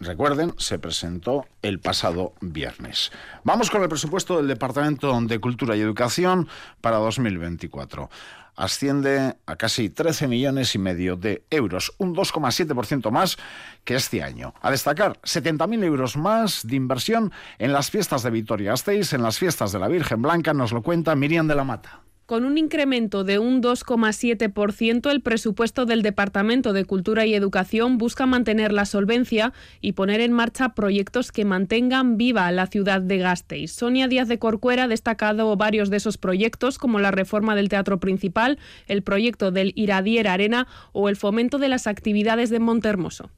recuerden, 0.00 0.54
se 0.58 0.78
presentó 0.78 1.46
el 1.62 1.78
pasado 1.78 2.32
viernes. 2.40 3.12
Vamos 3.44 3.70
con 3.70 3.82
el 3.82 3.88
presupuesto 3.88 4.38
del 4.38 4.48
Departamento 4.48 5.18
de 5.20 5.38
Cultura 5.38 5.76
y 5.76 5.80
Educación 5.80 6.48
para 6.80 6.96
2024. 6.96 8.10
Asciende 8.56 9.36
a 9.46 9.56
casi 9.56 9.88
13 9.88 10.28
millones 10.28 10.74
y 10.74 10.78
medio 10.78 11.16
de 11.16 11.44
euros, 11.50 11.92
un 11.98 12.14
2,7% 12.14 13.10
más 13.10 13.38
que 13.84 13.94
este 13.94 14.22
año. 14.22 14.54
A 14.60 14.70
destacar, 14.70 15.20
70.000 15.22 15.84
euros 15.84 16.16
más 16.16 16.66
de 16.66 16.76
inversión 16.76 17.32
en 17.58 17.72
las 17.72 17.90
fiestas 17.90 18.22
de 18.22 18.30
Vitoria-Gasteiz, 18.30 19.12
en 19.12 19.22
las 19.22 19.38
fiestas 19.38 19.72
de 19.72 19.78
la 19.78 19.88
Virgen 19.88 20.20
Blanca, 20.20 20.52
nos 20.52 20.72
lo 20.72 20.82
cuenta 20.82 21.14
Miriam 21.14 21.46
de 21.46 21.54
la 21.54 21.64
Mata. 21.64 22.02
Con 22.30 22.44
un 22.44 22.58
incremento 22.58 23.24
de 23.24 23.40
un 23.40 23.60
2,7%, 23.60 25.10
el 25.10 25.20
presupuesto 25.20 25.84
del 25.84 26.02
Departamento 26.02 26.72
de 26.72 26.84
Cultura 26.84 27.26
y 27.26 27.34
Educación 27.34 27.98
busca 27.98 28.24
mantener 28.24 28.70
la 28.70 28.84
solvencia 28.84 29.52
y 29.80 29.94
poner 29.94 30.20
en 30.20 30.30
marcha 30.30 30.68
proyectos 30.76 31.32
que 31.32 31.44
mantengan 31.44 32.16
viva 32.18 32.52
la 32.52 32.68
ciudad 32.68 33.00
de 33.00 33.18
Gasteiz. 33.18 33.72
Sonia 33.72 34.06
Díaz 34.06 34.28
de 34.28 34.38
Corcuera 34.38 34.84
ha 34.84 34.86
destacado 34.86 35.56
varios 35.56 35.90
de 35.90 35.96
esos 35.96 36.18
proyectos, 36.18 36.78
como 36.78 37.00
la 37.00 37.10
reforma 37.10 37.56
del 37.56 37.68
Teatro 37.68 37.98
Principal, 37.98 38.60
el 38.86 39.02
proyecto 39.02 39.50
del 39.50 39.72
Iradier 39.74 40.28
Arena 40.28 40.68
o 40.92 41.08
el 41.08 41.16
fomento 41.16 41.58
de 41.58 41.68
las 41.68 41.88
actividades 41.88 42.48
de 42.48 42.60
Montermoso. 42.60 43.28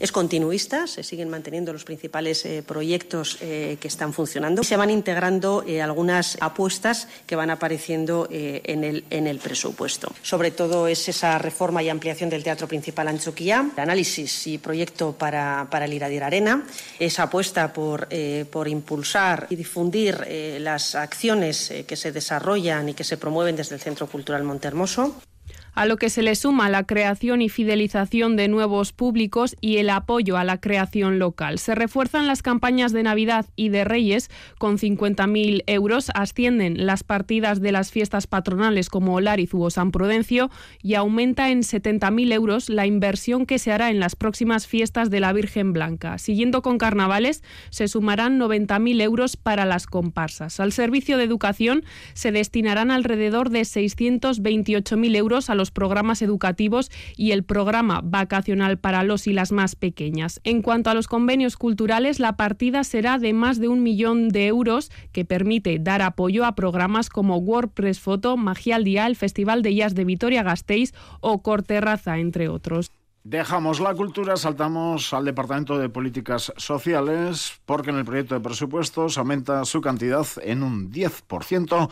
Es 0.00 0.12
continuista, 0.12 0.86
se 0.86 1.02
siguen 1.02 1.28
manteniendo 1.28 1.72
los 1.72 1.84
principales 1.84 2.44
eh, 2.44 2.62
proyectos 2.66 3.38
eh, 3.40 3.76
que 3.80 3.88
están 3.88 4.12
funcionando. 4.12 4.62
Y 4.62 4.64
se 4.64 4.76
van 4.76 4.90
integrando 4.90 5.64
eh, 5.66 5.82
algunas 5.82 6.36
apuestas 6.40 7.08
que 7.26 7.36
van 7.36 7.50
apareciendo 7.50 8.28
en 8.30 8.84
el, 8.84 9.38
presupuesto. 9.38 10.12
Sobre 10.22 10.50
todo 10.50 10.88
es 10.88 11.08
esa 11.08 11.38
reforma 11.38 11.82
y 11.82 11.88
ampliación 11.88 12.30
del 12.30 12.42
Teatro 12.42 12.68
Principal 12.68 13.08
Anchoquia, 13.08 13.70
el 13.74 13.82
análisis 13.82 14.46
y 14.46 14.58
proyecto 14.58 15.12
para, 15.12 15.68
el 15.84 15.92
Iradier 15.92 16.24
Arena, 16.24 16.66
esa 16.98 17.24
apuesta 17.24 17.72
por, 17.72 18.08
por 18.50 18.68
impulsar 18.68 19.46
y 19.50 19.56
difundir 19.56 20.26
las 20.60 20.94
acciones 20.94 21.72
que 21.86 21.96
se 21.96 22.12
desarrollan 22.12 22.88
y 22.88 22.94
que 22.94 23.04
se 23.04 23.16
promueven 23.16 23.56
desde 23.56 23.74
el 23.74 23.80
Centro 23.80 24.06
Cultural 24.06 24.44
Montermoso 24.44 25.16
a 25.74 25.86
lo 25.86 25.96
que 25.96 26.10
se 26.10 26.22
le 26.22 26.34
suma 26.34 26.68
la 26.68 26.84
creación 26.84 27.42
y 27.42 27.48
fidelización 27.48 28.36
de 28.36 28.48
nuevos 28.48 28.92
públicos 28.92 29.56
y 29.60 29.76
el 29.78 29.90
apoyo 29.90 30.36
a 30.36 30.44
la 30.44 30.60
creación 30.60 31.18
local. 31.18 31.58
Se 31.58 31.74
refuerzan 31.74 32.26
las 32.26 32.42
campañas 32.42 32.92
de 32.92 33.02
Navidad 33.02 33.46
y 33.56 33.68
de 33.68 33.84
Reyes 33.84 34.30
con 34.58 34.78
50.000 34.78 35.64
euros, 35.66 36.10
ascienden 36.14 36.86
las 36.86 37.04
partidas 37.04 37.60
de 37.60 37.72
las 37.72 37.90
fiestas 37.90 38.26
patronales 38.26 38.88
como 38.88 39.14
Olarizu 39.14 39.62
o 39.62 39.70
San 39.70 39.90
Prudencio 39.90 40.50
y 40.82 40.94
aumenta 40.94 41.50
en 41.50 41.60
70.000 41.60 42.32
euros 42.32 42.68
la 42.68 42.86
inversión 42.86 43.46
que 43.46 43.58
se 43.58 43.72
hará 43.72 43.90
en 43.90 44.00
las 44.00 44.16
próximas 44.16 44.66
fiestas 44.66 45.10
de 45.10 45.20
la 45.20 45.32
Virgen 45.32 45.72
Blanca. 45.72 46.18
Siguiendo 46.18 46.62
con 46.62 46.78
carnavales, 46.78 47.42
se 47.70 47.88
sumarán 47.88 48.38
90.000 48.38 49.00
euros 49.02 49.36
para 49.36 49.64
las 49.64 49.86
comparsas. 49.86 50.60
Al 50.60 50.72
servicio 50.72 51.18
de 51.18 51.24
educación 51.24 51.84
se 52.14 52.32
destinarán 52.32 52.90
alrededor 52.90 53.50
de 53.50 53.62
628.000 53.62 55.16
euros 55.16 55.50
a 55.50 55.54
los 55.54 55.63
programas 55.70 56.22
educativos 56.22 56.90
y 57.16 57.32
el 57.32 57.44
programa 57.44 58.00
vacacional 58.02 58.78
para 58.78 59.02
los 59.02 59.26
y 59.26 59.32
las 59.32 59.52
más 59.52 59.76
pequeñas. 59.76 60.40
En 60.44 60.62
cuanto 60.62 60.90
a 60.90 60.94
los 60.94 61.08
convenios 61.08 61.56
culturales, 61.56 62.20
la 62.20 62.36
partida 62.36 62.84
será 62.84 63.18
de 63.18 63.32
más 63.32 63.58
de 63.58 63.68
un 63.68 63.82
millón 63.82 64.28
de 64.28 64.46
euros 64.46 64.90
que 65.12 65.24
permite 65.24 65.78
dar 65.78 66.02
apoyo 66.02 66.44
a 66.44 66.54
programas 66.54 67.08
como 67.08 67.38
WordPress 67.38 68.00
Foto, 68.00 68.36
Magia 68.36 68.76
al 68.76 68.84
Día, 68.84 69.06
el 69.06 69.16
Festival 69.16 69.62
de 69.62 69.74
Jazz 69.74 69.94
de 69.94 70.04
Vitoria-Gasteiz 70.04 70.92
o 71.20 71.42
Corterraza, 71.42 72.18
entre 72.18 72.48
otros. 72.48 72.90
Dejamos 73.26 73.80
la 73.80 73.94
cultura, 73.94 74.36
saltamos 74.36 75.14
al 75.14 75.24
Departamento 75.24 75.78
de 75.78 75.88
Políticas 75.88 76.52
Sociales, 76.58 77.58
porque 77.64 77.88
en 77.88 77.96
el 77.96 78.04
proyecto 78.04 78.34
de 78.34 78.42
presupuestos 78.42 79.16
aumenta 79.16 79.64
su 79.64 79.80
cantidad 79.80 80.26
en 80.42 80.62
un 80.62 80.92
10%, 80.92 81.90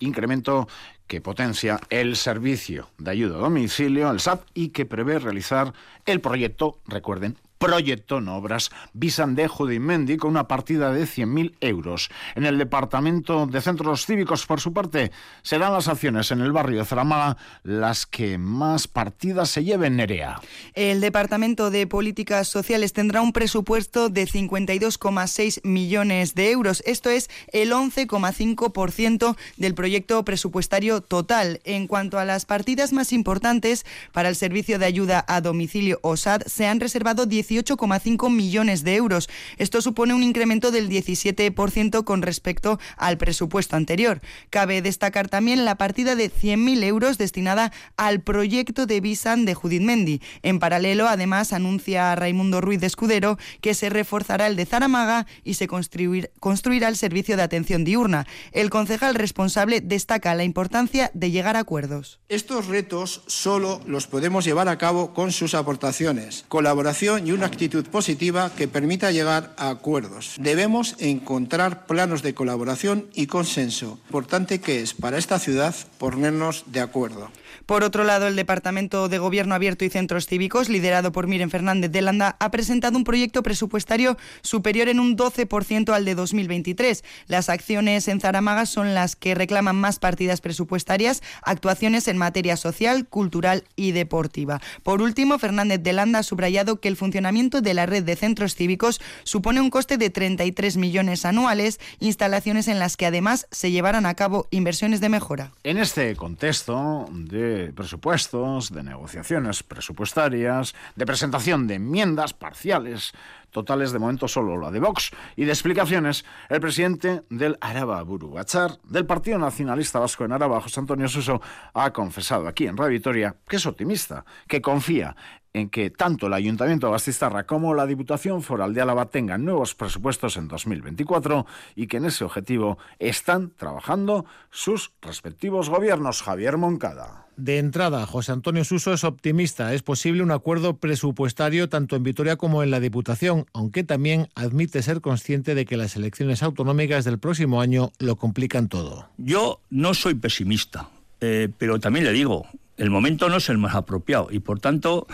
incremento 0.00 0.66
que 1.12 1.20
potencia 1.20 1.78
el 1.90 2.16
servicio 2.16 2.88
de 2.96 3.10
ayuda 3.10 3.36
a 3.36 3.40
domicilio, 3.40 4.10
el 4.10 4.18
SAP, 4.18 4.46
y 4.54 4.70
que 4.70 4.86
prevé 4.86 5.18
realizar 5.18 5.74
el 6.06 6.22
proyecto, 6.22 6.78
recuerden, 6.86 7.36
Proyecto 7.62 8.16
Obras 8.16 8.70
Visan 8.92 9.36
de 9.36 9.46
Judimendi 9.46 10.16
con 10.16 10.32
una 10.32 10.48
partida 10.48 10.92
de 10.92 11.04
100.000 11.04 11.54
euros. 11.60 12.10
En 12.34 12.44
el 12.44 12.58
Departamento 12.58 13.46
de 13.46 13.60
Centros 13.60 14.04
Cívicos, 14.04 14.46
por 14.46 14.60
su 14.60 14.72
parte, 14.72 15.12
serán 15.42 15.72
las 15.72 15.86
acciones 15.86 16.32
en 16.32 16.40
el 16.40 16.50
barrio 16.50 16.80
de 16.80 16.84
Zaramaga 16.84 17.36
las 17.62 18.04
que 18.04 18.36
más 18.36 18.88
partidas 18.88 19.48
se 19.48 19.62
lleven 19.62 19.94
Nerea. 19.94 20.40
El 20.74 21.00
Departamento 21.00 21.70
de 21.70 21.86
Políticas 21.86 22.48
Sociales 22.48 22.92
tendrá 22.92 23.22
un 23.22 23.32
presupuesto 23.32 24.08
de 24.08 24.26
52,6 24.26 25.60
millones 25.62 26.34
de 26.34 26.50
euros. 26.50 26.82
Esto 26.84 27.10
es 27.10 27.30
el 27.52 27.70
11,5% 27.70 29.36
del 29.56 29.74
proyecto 29.74 30.24
presupuestario 30.24 31.00
total. 31.00 31.60
En 31.62 31.86
cuanto 31.86 32.18
a 32.18 32.24
las 32.24 32.44
partidas 32.44 32.92
más 32.92 33.12
importantes 33.12 33.86
para 34.10 34.28
el 34.28 34.34
servicio 34.34 34.80
de 34.80 34.86
ayuda 34.86 35.24
a 35.28 35.40
domicilio 35.40 36.00
OSAD, 36.02 36.42
se 36.46 36.66
han 36.66 36.80
reservado 36.80 37.24
18,5 37.52 38.30
millones 38.30 38.84
de 38.84 38.96
euros. 38.96 39.28
Esto 39.58 39.82
supone 39.82 40.14
un 40.14 40.22
incremento 40.22 40.70
del 40.70 40.88
17% 40.88 42.04
con 42.04 42.22
respecto 42.22 42.78
al 42.96 43.18
presupuesto 43.18 43.76
anterior. 43.76 44.20
Cabe 44.50 44.82
destacar 44.82 45.28
también 45.28 45.64
la 45.64 45.76
partida 45.76 46.14
de 46.14 46.30
100.000 46.30 46.84
euros 46.84 47.18
destinada 47.18 47.72
al 47.96 48.20
proyecto 48.20 48.86
de 48.86 49.00
Visan 49.00 49.44
de 49.44 49.54
Judith 49.54 49.82
Mendy. 49.82 50.20
En 50.42 50.58
paralelo, 50.58 51.08
además, 51.08 51.52
anuncia 51.52 52.14
Raimundo 52.14 52.60
Ruiz 52.60 52.80
de 52.80 52.86
Escudero 52.86 53.38
que 53.60 53.74
se 53.74 53.90
reforzará 53.90 54.46
el 54.46 54.56
de 54.56 54.66
Zaramaga 54.66 55.26
y 55.44 55.54
se 55.54 55.66
construirá 55.66 56.88
el 56.88 56.96
servicio 56.96 57.36
de 57.36 57.42
atención 57.42 57.84
diurna. 57.84 58.26
El 58.52 58.70
concejal 58.70 59.14
responsable 59.14 59.80
destaca 59.80 60.34
la 60.34 60.44
importancia 60.44 61.10
de 61.14 61.30
llegar 61.30 61.56
a 61.56 61.60
acuerdos. 61.60 62.20
Estos 62.28 62.66
retos 62.66 63.22
solo 63.26 63.80
los 63.86 64.06
podemos 64.06 64.44
llevar 64.44 64.68
a 64.68 64.78
cabo 64.78 65.14
con 65.14 65.32
sus 65.32 65.54
aportaciones, 65.54 66.44
colaboración 66.48 67.26
y 67.26 67.32
una 67.32 67.41
actitud 67.46 67.86
positiva 67.86 68.50
que 68.56 68.68
permita 68.68 69.10
llegar 69.10 69.54
a 69.56 69.70
acuerdos. 69.70 70.36
Debemos 70.38 70.96
encontrar 70.98 71.86
planos 71.86 72.22
de 72.22 72.34
colaboración 72.34 73.06
y 73.14 73.26
consenso, 73.26 73.98
importante 74.06 74.60
que 74.60 74.80
es 74.80 74.94
para 74.94 75.18
esta 75.18 75.38
ciudad 75.38 75.74
ponernos 75.98 76.64
de 76.66 76.80
acuerdo. 76.80 77.30
Por 77.66 77.84
otro 77.84 78.04
lado, 78.04 78.26
el 78.26 78.36
Departamento 78.36 79.08
de 79.08 79.18
Gobierno 79.18 79.54
Abierto 79.54 79.84
y 79.84 79.90
Centros 79.90 80.26
Cívicos, 80.26 80.68
liderado 80.68 81.12
por 81.12 81.26
Miren 81.26 81.50
Fernández 81.50 81.90
de 81.90 82.02
Landa, 82.02 82.36
ha 82.40 82.50
presentado 82.50 82.96
un 82.96 83.04
proyecto 83.04 83.42
presupuestario 83.42 84.16
superior 84.42 84.88
en 84.88 85.00
un 85.00 85.16
12% 85.16 85.92
al 85.92 86.04
de 86.04 86.14
2023. 86.14 87.04
Las 87.26 87.48
acciones 87.48 88.08
en 88.08 88.20
Zaramaga 88.20 88.66
son 88.66 88.94
las 88.94 89.16
que 89.16 89.34
reclaman 89.34 89.76
más 89.76 89.98
partidas 89.98 90.40
presupuestarias, 90.40 91.22
actuaciones 91.42 92.08
en 92.08 92.18
materia 92.18 92.56
social, 92.56 93.06
cultural 93.06 93.64
y 93.76 93.92
deportiva. 93.92 94.60
Por 94.82 95.02
último, 95.02 95.38
Fernández 95.38 95.82
de 95.82 95.92
Landa 95.92 96.20
ha 96.20 96.22
subrayado 96.22 96.80
que 96.80 96.88
el 96.88 96.96
funcionamiento 96.96 97.60
de 97.60 97.74
la 97.74 97.86
red 97.86 98.02
de 98.02 98.16
centros 98.16 98.54
cívicos 98.54 99.00
supone 99.24 99.60
un 99.60 99.70
coste 99.70 99.96
de 99.96 100.10
33 100.10 100.76
millones 100.76 101.24
anuales, 101.24 101.80
instalaciones 102.00 102.68
en 102.68 102.78
las 102.78 102.96
que 102.96 103.06
además 103.06 103.46
se 103.50 103.70
llevarán 103.70 104.06
a 104.06 104.14
cabo 104.14 104.48
inversiones 104.50 105.00
de 105.00 105.08
mejora. 105.08 105.52
En 105.64 105.78
este 105.78 106.16
contexto 106.16 107.08
de 107.12 107.51
presupuestos, 107.74 108.72
de 108.72 108.82
negociaciones 108.82 109.62
presupuestarias, 109.62 110.74
de 110.96 111.06
presentación 111.06 111.66
de 111.66 111.74
enmiendas 111.74 112.34
parciales, 112.34 113.12
totales 113.50 113.92
de 113.92 113.98
momento 113.98 114.28
solo 114.28 114.58
la 114.58 114.70
de 114.70 114.80
Vox, 114.80 115.10
y 115.36 115.44
de 115.44 115.52
explicaciones, 115.52 116.24
el 116.48 116.60
presidente 116.60 117.22
del 117.28 117.58
Araba 117.60 118.02
Burugachar, 118.02 118.78
del 118.84 119.06
Partido 119.06 119.38
Nacionalista 119.38 119.98
Vasco 119.98 120.24
en 120.24 120.32
Araba, 120.32 120.60
José 120.60 120.80
Antonio 120.80 121.08
Suso, 121.08 121.40
ha 121.74 121.92
confesado 121.92 122.48
aquí 122.48 122.66
en 122.66 122.76
Radio 122.76 122.92
Vitoria 122.92 123.36
que 123.46 123.56
es 123.56 123.66
optimista, 123.66 124.24
que 124.48 124.60
confía 124.60 125.14
en 125.52 125.68
que 125.68 125.90
tanto 125.90 126.26
el 126.26 126.32
Ayuntamiento 126.32 126.86
de 126.86 126.92
Bastistarra 126.92 127.46
como 127.46 127.74
la 127.74 127.86
Diputación 127.86 128.42
Foral 128.42 128.74
de 128.74 128.80
Álava 128.80 129.10
tengan 129.10 129.44
nuevos 129.44 129.74
presupuestos 129.74 130.36
en 130.36 130.48
2024 130.48 131.46
y 131.74 131.86
que 131.86 131.98
en 131.98 132.06
ese 132.06 132.24
objetivo 132.24 132.78
están 132.98 133.50
trabajando 133.50 134.24
sus 134.50 134.92
respectivos 135.02 135.68
gobiernos. 135.68 136.22
Javier 136.22 136.56
Moncada. 136.56 137.21
De 137.36 137.58
entrada, 137.58 138.04
José 138.06 138.32
Antonio 138.32 138.64
Suso 138.64 138.92
es 138.92 139.04
optimista. 139.04 139.72
Es 139.72 139.82
posible 139.82 140.22
un 140.22 140.30
acuerdo 140.30 140.76
presupuestario 140.76 141.68
tanto 141.68 141.96
en 141.96 142.02
Vitoria 142.02 142.36
como 142.36 142.62
en 142.62 142.70
la 142.70 142.78
Diputación, 142.78 143.46
aunque 143.54 143.84
también 143.84 144.28
admite 144.34 144.82
ser 144.82 145.00
consciente 145.00 145.54
de 145.54 145.64
que 145.64 145.76
las 145.76 145.96
elecciones 145.96 146.42
autonómicas 146.42 147.04
del 147.04 147.18
próximo 147.18 147.60
año 147.60 147.90
lo 147.98 148.16
complican 148.16 148.68
todo. 148.68 149.08
Yo 149.16 149.60
no 149.70 149.94
soy 149.94 150.14
pesimista, 150.14 150.90
eh, 151.20 151.48
pero 151.56 151.80
también 151.80 152.04
le 152.04 152.12
digo, 152.12 152.46
el 152.76 152.90
momento 152.90 153.28
no 153.30 153.36
es 153.36 153.48
el 153.48 153.58
más 153.58 153.74
apropiado 153.74 154.28
y 154.30 154.40
por 154.40 154.60
tanto 154.60 155.06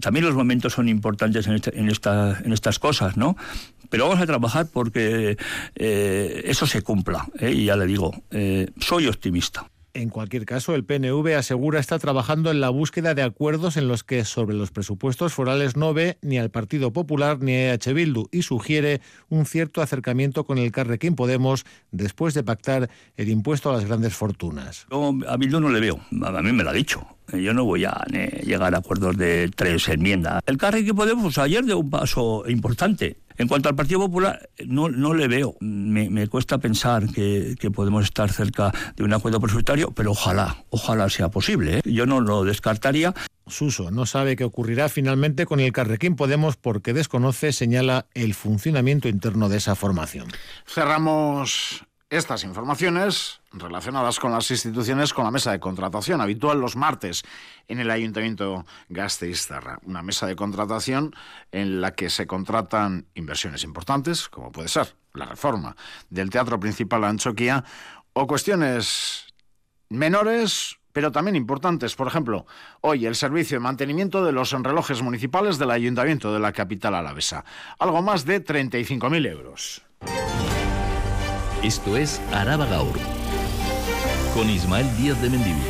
también 0.00 0.26
los 0.26 0.34
momentos 0.34 0.74
son 0.74 0.88
importantes 0.88 1.46
en, 1.46 1.54
este, 1.54 2.52
estas 2.52 2.78
cosas, 2.78 3.16
¿no? 3.16 3.36
Pero 3.88 4.08
vamos 4.08 4.22
a 4.22 4.26
trabajar 4.26 4.66
porque 4.72 5.36
eh, 5.74 6.42
eso 6.44 6.66
se 6.66 6.82
cumpla 6.82 7.28
¿eh? 7.38 7.50
y 7.50 7.64
ya 7.66 7.76
le 7.76 7.86
digo, 7.86 8.12
soy 8.78 9.06
optimista. 9.06 9.71
En 9.94 10.08
cualquier 10.08 10.46
caso, 10.46 10.74
el 10.74 10.84
PNV 10.84 11.36
asegura 11.36 11.78
está 11.78 11.98
trabajando 11.98 12.50
en 12.50 12.60
la 12.60 12.70
búsqueda 12.70 13.14
de 13.14 13.22
acuerdos 13.22 13.76
en 13.76 13.88
los 13.88 14.04
que 14.04 14.24
sobre 14.24 14.56
los 14.56 14.70
presupuestos 14.70 15.34
forales 15.34 15.76
no 15.76 15.92
ve 15.92 16.16
ni 16.22 16.38
al 16.38 16.50
Partido 16.50 16.94
Popular 16.94 17.40
ni 17.40 17.52
a 17.52 17.74
EH 17.74 17.92
Bildu 17.92 18.26
y 18.32 18.40
sugiere 18.40 19.02
un 19.28 19.44
cierto 19.44 19.82
acercamiento 19.82 20.44
con 20.44 20.56
el 20.56 20.72
Carrequín 20.72 21.14
Podemos 21.14 21.66
después 21.90 22.32
de 22.32 22.42
pactar 22.42 22.88
el 23.18 23.28
impuesto 23.28 23.68
a 23.70 23.74
las 23.74 23.84
grandes 23.84 24.14
fortunas. 24.14 24.86
a 25.28 25.36
Bildu 25.36 25.60
no 25.60 25.68
le 25.68 25.80
veo, 25.80 26.00
a 26.24 26.42
mí 26.42 26.52
me 26.52 26.64
lo 26.64 26.70
ha 26.70 26.74
dicho. 26.74 27.06
Yo 27.32 27.54
no 27.54 27.64
voy 27.64 27.84
a 27.84 28.04
llegar 28.44 28.74
a 28.74 28.78
acuerdos 28.78 29.16
de 29.16 29.50
tres 29.54 29.88
enmiendas. 29.88 30.42
El 30.46 30.58
Carrequín 30.58 30.94
Podemos 30.94 31.38
ayer 31.38 31.64
dio 31.64 31.78
un 31.78 31.88
paso 31.88 32.44
importante 32.46 33.18
en 33.36 33.48
cuanto 33.48 33.68
al 33.68 33.74
Partido 33.74 34.00
Popular, 34.00 34.48
no, 34.66 34.88
no 34.88 35.14
le 35.14 35.28
veo. 35.28 35.56
Me, 35.60 36.26
cuesta 36.28 36.58
pensar 36.58 37.06
que, 37.12 37.56
podemos 37.74 38.04
estar 38.04 38.30
cerca 38.30 38.72
de 38.96 39.04
un 39.04 39.12
acuerdo 39.12 39.40
presupuestario, 39.40 39.92
pero 39.92 40.12
ojalá, 40.12 40.64
ojalá 40.70 41.08
sea 41.08 41.30
posible. 41.30 41.78
¿eh? 41.78 41.82
Yo 41.84 42.06
no 42.06 42.20
lo 42.20 42.44
descartaría. 42.44 43.14
Suso 43.46 43.90
no 43.90 44.06
sabe 44.06 44.36
qué 44.36 44.44
ocurrirá 44.44 44.88
finalmente 44.88 45.46
con 45.46 45.58
el 45.58 45.72
Carrequín 45.72 46.14
Podemos 46.14 46.56
porque 46.56 46.92
desconoce, 46.92 47.52
señala, 47.52 48.06
el 48.14 48.34
funcionamiento 48.34 49.08
interno 49.08 49.48
de 49.48 49.56
esa 49.56 49.74
formación. 49.74 50.28
Cerramos 50.66 51.84
estas 52.12 52.44
informaciones 52.44 53.40
relacionadas 53.52 54.20
con 54.20 54.32
las 54.32 54.50
instituciones 54.50 55.14
con 55.14 55.24
la 55.24 55.30
mesa 55.30 55.50
de 55.50 55.60
contratación 55.60 56.20
habitual 56.20 56.60
los 56.60 56.76
martes 56.76 57.22
en 57.68 57.80
el 57.80 57.90
Ayuntamiento 57.90 58.66
Gasteiztarra. 58.90 59.78
Una 59.86 60.02
mesa 60.02 60.26
de 60.26 60.36
contratación 60.36 61.14
en 61.52 61.80
la 61.80 61.94
que 61.94 62.10
se 62.10 62.26
contratan 62.26 63.06
inversiones 63.14 63.64
importantes, 63.64 64.28
como 64.28 64.52
puede 64.52 64.68
ser 64.68 64.94
la 65.14 65.24
reforma 65.24 65.74
del 66.10 66.28
Teatro 66.28 66.60
Principal 66.60 67.02
Anchoquia, 67.04 67.64
o 68.12 68.26
cuestiones 68.26 69.28
menores 69.88 70.76
pero 70.92 71.12
también 71.12 71.36
importantes. 71.36 71.94
Por 71.94 72.08
ejemplo, 72.08 72.44
hoy 72.82 73.06
el 73.06 73.14
servicio 73.14 73.56
de 73.56 73.60
mantenimiento 73.60 74.22
de 74.22 74.32
los 74.32 74.52
relojes 74.52 75.00
municipales 75.00 75.56
del 75.56 75.70
Ayuntamiento 75.70 76.30
de 76.34 76.40
la 76.40 76.52
capital 76.52 76.94
alavesa. 76.94 77.46
Algo 77.78 78.02
más 78.02 78.26
de 78.26 78.44
35.000 78.44 79.30
euros. 79.30 79.82
Esto 81.62 81.96
es 81.96 82.20
Araba 82.32 82.66
Gaur, 82.66 82.98
con 84.34 84.50
Ismael 84.50 84.84
Díaz 84.96 85.22
de 85.22 85.30
Mendivil. 85.30 85.62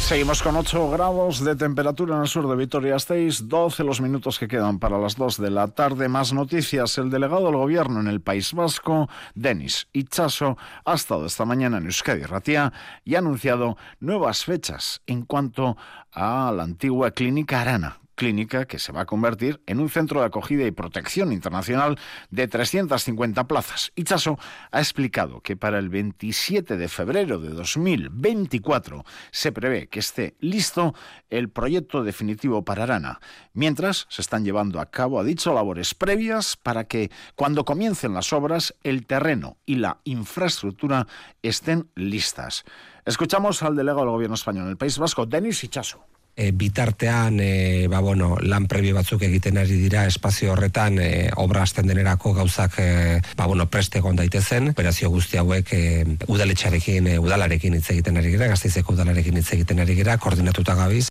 Seguimos 0.00 0.42
con 0.42 0.56
8 0.56 0.88
grados 0.88 1.44
de 1.44 1.54
temperatura 1.56 2.16
en 2.16 2.22
el 2.22 2.28
sur 2.28 2.48
de 2.48 2.56
Vitoria-Gasteiz, 2.56 3.46
12 3.48 3.84
los 3.84 4.00
minutos 4.00 4.38
que 4.38 4.48
quedan 4.48 4.78
para 4.78 4.96
las 4.96 5.16
2 5.16 5.36
de 5.36 5.50
la 5.50 5.68
tarde. 5.68 6.08
Más 6.08 6.32
noticias. 6.32 6.96
El 6.96 7.10
delegado 7.10 7.44
del 7.44 7.56
gobierno 7.56 8.00
en 8.00 8.06
el 8.06 8.22
País 8.22 8.54
Vasco, 8.54 9.10
Denis 9.34 9.88
Ichaso, 9.92 10.56
ha 10.86 10.94
estado 10.94 11.26
esta 11.26 11.44
mañana 11.44 11.76
en 11.76 11.84
Euskadi 11.84 12.22
Ratía 12.22 12.72
y 13.04 13.16
ha 13.16 13.18
anunciado 13.18 13.76
nuevas 14.00 14.46
fechas 14.46 15.02
en 15.06 15.26
cuanto 15.26 15.76
a 16.12 16.50
la 16.50 16.62
antigua 16.62 17.10
clínica 17.10 17.60
Arana, 17.60 17.98
clínica 18.18 18.66
que 18.66 18.80
se 18.80 18.90
va 18.92 19.02
a 19.02 19.06
convertir 19.06 19.62
en 19.66 19.78
un 19.78 19.88
centro 19.88 20.20
de 20.20 20.26
acogida 20.26 20.66
y 20.66 20.72
protección 20.72 21.32
internacional 21.32 21.98
de 22.30 22.48
350 22.48 23.46
plazas. 23.46 23.92
Ichaso 23.94 24.38
ha 24.72 24.80
explicado 24.80 25.40
que 25.40 25.56
para 25.56 25.78
el 25.78 25.88
27 25.88 26.76
de 26.76 26.88
febrero 26.88 27.38
de 27.38 27.50
2024 27.50 29.04
se 29.30 29.52
prevé 29.52 29.86
que 29.86 30.00
esté 30.00 30.34
listo 30.40 30.94
el 31.30 31.48
proyecto 31.48 32.02
definitivo 32.02 32.64
para 32.64 32.82
Arana, 32.82 33.20
mientras 33.54 34.06
se 34.10 34.20
están 34.20 34.44
llevando 34.44 34.80
a 34.80 34.90
cabo, 34.90 35.20
ha 35.20 35.24
dicho, 35.24 35.54
labores 35.54 35.94
previas 35.94 36.56
para 36.56 36.84
que 36.84 37.12
cuando 37.36 37.64
comiencen 37.64 38.14
las 38.14 38.32
obras 38.32 38.74
el 38.82 39.06
terreno 39.06 39.58
y 39.64 39.76
la 39.76 40.00
infraestructura 40.02 41.06
estén 41.42 41.88
listas. 41.94 42.64
Escuchamos 43.06 43.62
al 43.62 43.76
delegado 43.76 44.00
del 44.00 44.10
Gobierno 44.10 44.34
español 44.34 44.64
en 44.64 44.70
el 44.70 44.76
País 44.76 44.98
Vasco, 44.98 45.24
Denis 45.24 45.62
Ichaso. 45.62 46.17
E, 46.38 46.52
bitartean 46.52 47.40
e, 47.42 47.88
ba, 47.90 47.98
bueno, 47.98 48.36
lan 48.40 48.68
prebio 48.70 48.94
batzuk 48.94 49.24
egiten 49.26 49.58
ari 49.58 49.74
dira 49.82 50.04
espazio 50.06 50.52
horretan 50.54 51.00
e, 51.02 51.08
obra 51.34 51.64
hasten 51.66 51.90
denerako 51.90 52.32
gauzak 52.36 52.78
e, 52.78 52.88
ba, 53.36 53.48
bueno, 53.50 53.66
preste 53.66 53.98
egon 53.98 54.16
daitezen 54.16 54.70
operazio 54.70 55.10
guzti 55.10 55.42
hauek 55.42 55.72
e, 55.74 55.82
udaletxarekin 56.30 57.10
e, 57.10 57.16
udalarekin 57.18 57.74
hitz 57.74 57.90
egiten 57.90 58.22
ari 58.22 58.30
gira 58.36 58.46
gazteizeko 58.54 58.94
udalarekin 58.94 59.42
hitz 59.42 59.50
egiten 59.58 59.82
ari 59.82 59.98
gira 59.98 60.16
koordinatuta 60.22 60.78
gabiz 60.78 61.08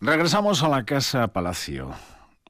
Regresamos 0.00 0.62
a 0.62 0.68
la 0.68 0.84
Casa 0.84 1.28
Palacio 1.28 1.94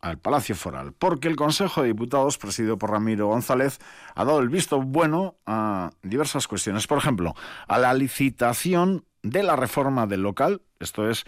al 0.01 0.19
Palacio 0.19 0.55
Foral, 0.55 0.93
porque 0.93 1.29
el 1.29 1.37
Consejo 1.37 1.81
de 1.81 1.89
Diputados, 1.89 2.37
presidido 2.37 2.77
por 2.77 2.91
Ramiro 2.91 3.29
González, 3.29 3.79
ha 4.15 4.25
dado 4.25 4.41
el 4.41 4.51
visto 4.51 4.83
bueno 4.83 5.37
a 5.47 5.93
diversas 6.03 6.47
cuestiones. 6.47 6.87
Por 6.87 6.99
ejemplo, 6.99 7.35
a 7.69 7.79
la 7.79 7.95
licitación 7.95 9.05
de 9.23 9.43
la 9.43 9.57
reforma 9.57 10.07
del 10.07 10.21
local, 10.21 10.61
esto 10.79 11.09
es 11.09 11.25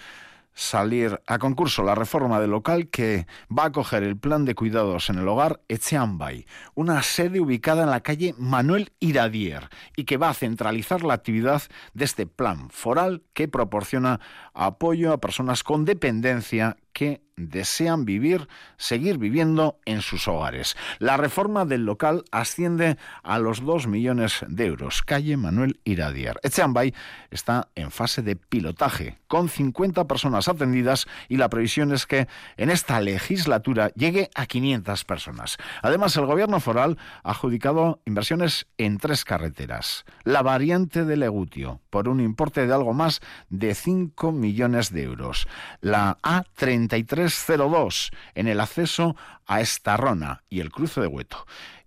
salir 0.56 1.20
a 1.26 1.38
concurso 1.38 1.84
la 1.84 1.94
reforma 1.94 2.40
del 2.40 2.50
local 2.50 2.88
que 2.88 3.26
va 3.56 3.64
a 3.64 3.66
acoger 3.66 4.02
el 4.02 4.16
plan 4.16 4.46
de 4.46 4.54
cuidados 4.54 5.10
en 5.10 5.18
el 5.18 5.28
hogar 5.28 5.60
Echeambay, 5.68 6.46
una 6.74 7.02
sede 7.02 7.40
ubicada 7.40 7.84
en 7.84 7.90
la 7.90 8.00
calle 8.00 8.34
Manuel 8.38 8.90
Iradier 8.98 9.68
y 9.96 10.04
que 10.04 10.16
va 10.16 10.30
a 10.30 10.34
centralizar 10.34 11.04
la 11.04 11.14
actividad 11.14 11.62
de 11.92 12.06
este 12.06 12.26
plan 12.26 12.70
foral 12.70 13.22
que 13.34 13.48
proporciona 13.48 14.18
apoyo 14.54 15.12
a 15.12 15.20
personas 15.20 15.62
con 15.62 15.84
dependencia 15.84 16.78
que 16.96 17.20
desean 17.36 18.06
vivir, 18.06 18.48
seguir 18.78 19.18
viviendo 19.18 19.78
en 19.84 20.00
sus 20.00 20.26
hogares. 20.26 20.76
La 20.98 21.18
reforma 21.18 21.66
del 21.66 21.84
local 21.84 22.24
asciende 22.32 22.96
a 23.22 23.38
los 23.38 23.62
2 23.62 23.86
millones 23.86 24.44
de 24.48 24.66
euros. 24.66 25.02
Calle 25.02 25.36
Manuel 25.36 25.78
Iradier. 25.84 26.40
Echeambay 26.42 26.94
está 27.30 27.68
en 27.74 27.90
fase 27.90 28.22
de 28.22 28.36
pilotaje, 28.36 29.18
con 29.28 29.50
50 29.50 30.06
personas 30.06 30.48
atendidas 30.48 31.06
y 31.28 31.36
la 31.36 31.50
previsión 31.50 31.92
es 31.92 32.06
que 32.06 32.26
en 32.56 32.70
esta 32.70 33.00
legislatura 33.00 33.90
llegue 33.90 34.30
a 34.34 34.46
500 34.46 35.04
personas. 35.04 35.58
Además, 35.82 36.16
el 36.16 36.24
gobierno 36.24 36.58
foral 36.60 36.96
ha 37.22 37.32
adjudicado 37.32 38.00
inversiones 38.06 38.66
en 38.78 38.96
tres 38.96 39.26
carreteras. 39.26 40.06
La 40.24 40.42
variante 40.42 41.04
de 41.04 41.18
Legutio, 41.18 41.82
por 41.90 42.08
un 42.08 42.20
importe 42.20 42.66
de 42.66 42.72
algo 42.72 42.94
más 42.94 43.20
de 43.50 43.74
5 43.74 44.32
millones 44.32 44.90
de 44.90 45.02
euros. 45.02 45.46
La 45.82 46.16
A30 46.22 46.85
3302 46.88 48.10
en 48.34 48.48
el 48.48 48.60
acceso 48.60 49.16
a 49.46 49.60
Estarrona 49.60 50.42
y 50.48 50.60
el 50.60 50.70
cruce 50.70 51.00
de 51.00 51.06
Hueto. 51.06 51.46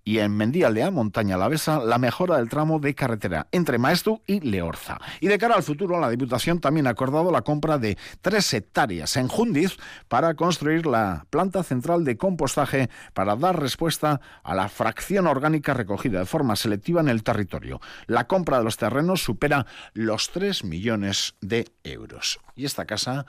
Y 0.09 0.19
en 0.19 0.35
Mendialdea, 0.35 0.89
Montaña 0.89 1.37
Besa, 1.47 1.79
la 1.79 1.99
mejora 1.99 2.37
del 2.37 2.49
tramo 2.49 2.79
de 2.79 2.95
carretera 2.95 3.47
entre 3.51 3.77
Maestu 3.77 4.23
y 4.25 4.39
Leorza. 4.39 4.97
Y 5.19 5.27
de 5.27 5.37
cara 5.37 5.55
al 5.55 5.61
futuro, 5.61 5.99
la 5.99 6.09
Diputación 6.09 6.59
también 6.59 6.87
ha 6.87 6.91
acordado 6.91 7.31
la 7.31 7.43
compra 7.43 7.77
de 7.77 7.95
tres 8.21 8.51
hectáreas 8.53 9.17
en 9.17 9.27
Jundiz 9.27 9.77
para 10.07 10.33
construir 10.33 10.87
la 10.87 11.27
planta 11.29 11.61
central 11.61 12.05
de 12.05 12.17
compostaje 12.17 12.89
para 13.13 13.35
dar 13.35 13.59
respuesta 13.59 14.19
a 14.41 14.55
la 14.55 14.67
fracción 14.69 15.27
orgánica 15.27 15.75
recogida 15.75 16.17
de 16.17 16.25
forma 16.25 16.55
selectiva 16.55 17.01
en 17.01 17.09
el 17.09 17.21
territorio. 17.21 17.79
La 18.07 18.25
compra 18.25 18.57
de 18.57 18.63
los 18.63 18.77
terrenos 18.77 19.21
supera 19.21 19.67
los 19.93 20.31
3 20.31 20.63
millones 20.63 21.35
de 21.41 21.67
euros. 21.83 22.39
Y 22.55 22.65
esta 22.65 22.85
casa 22.85 23.27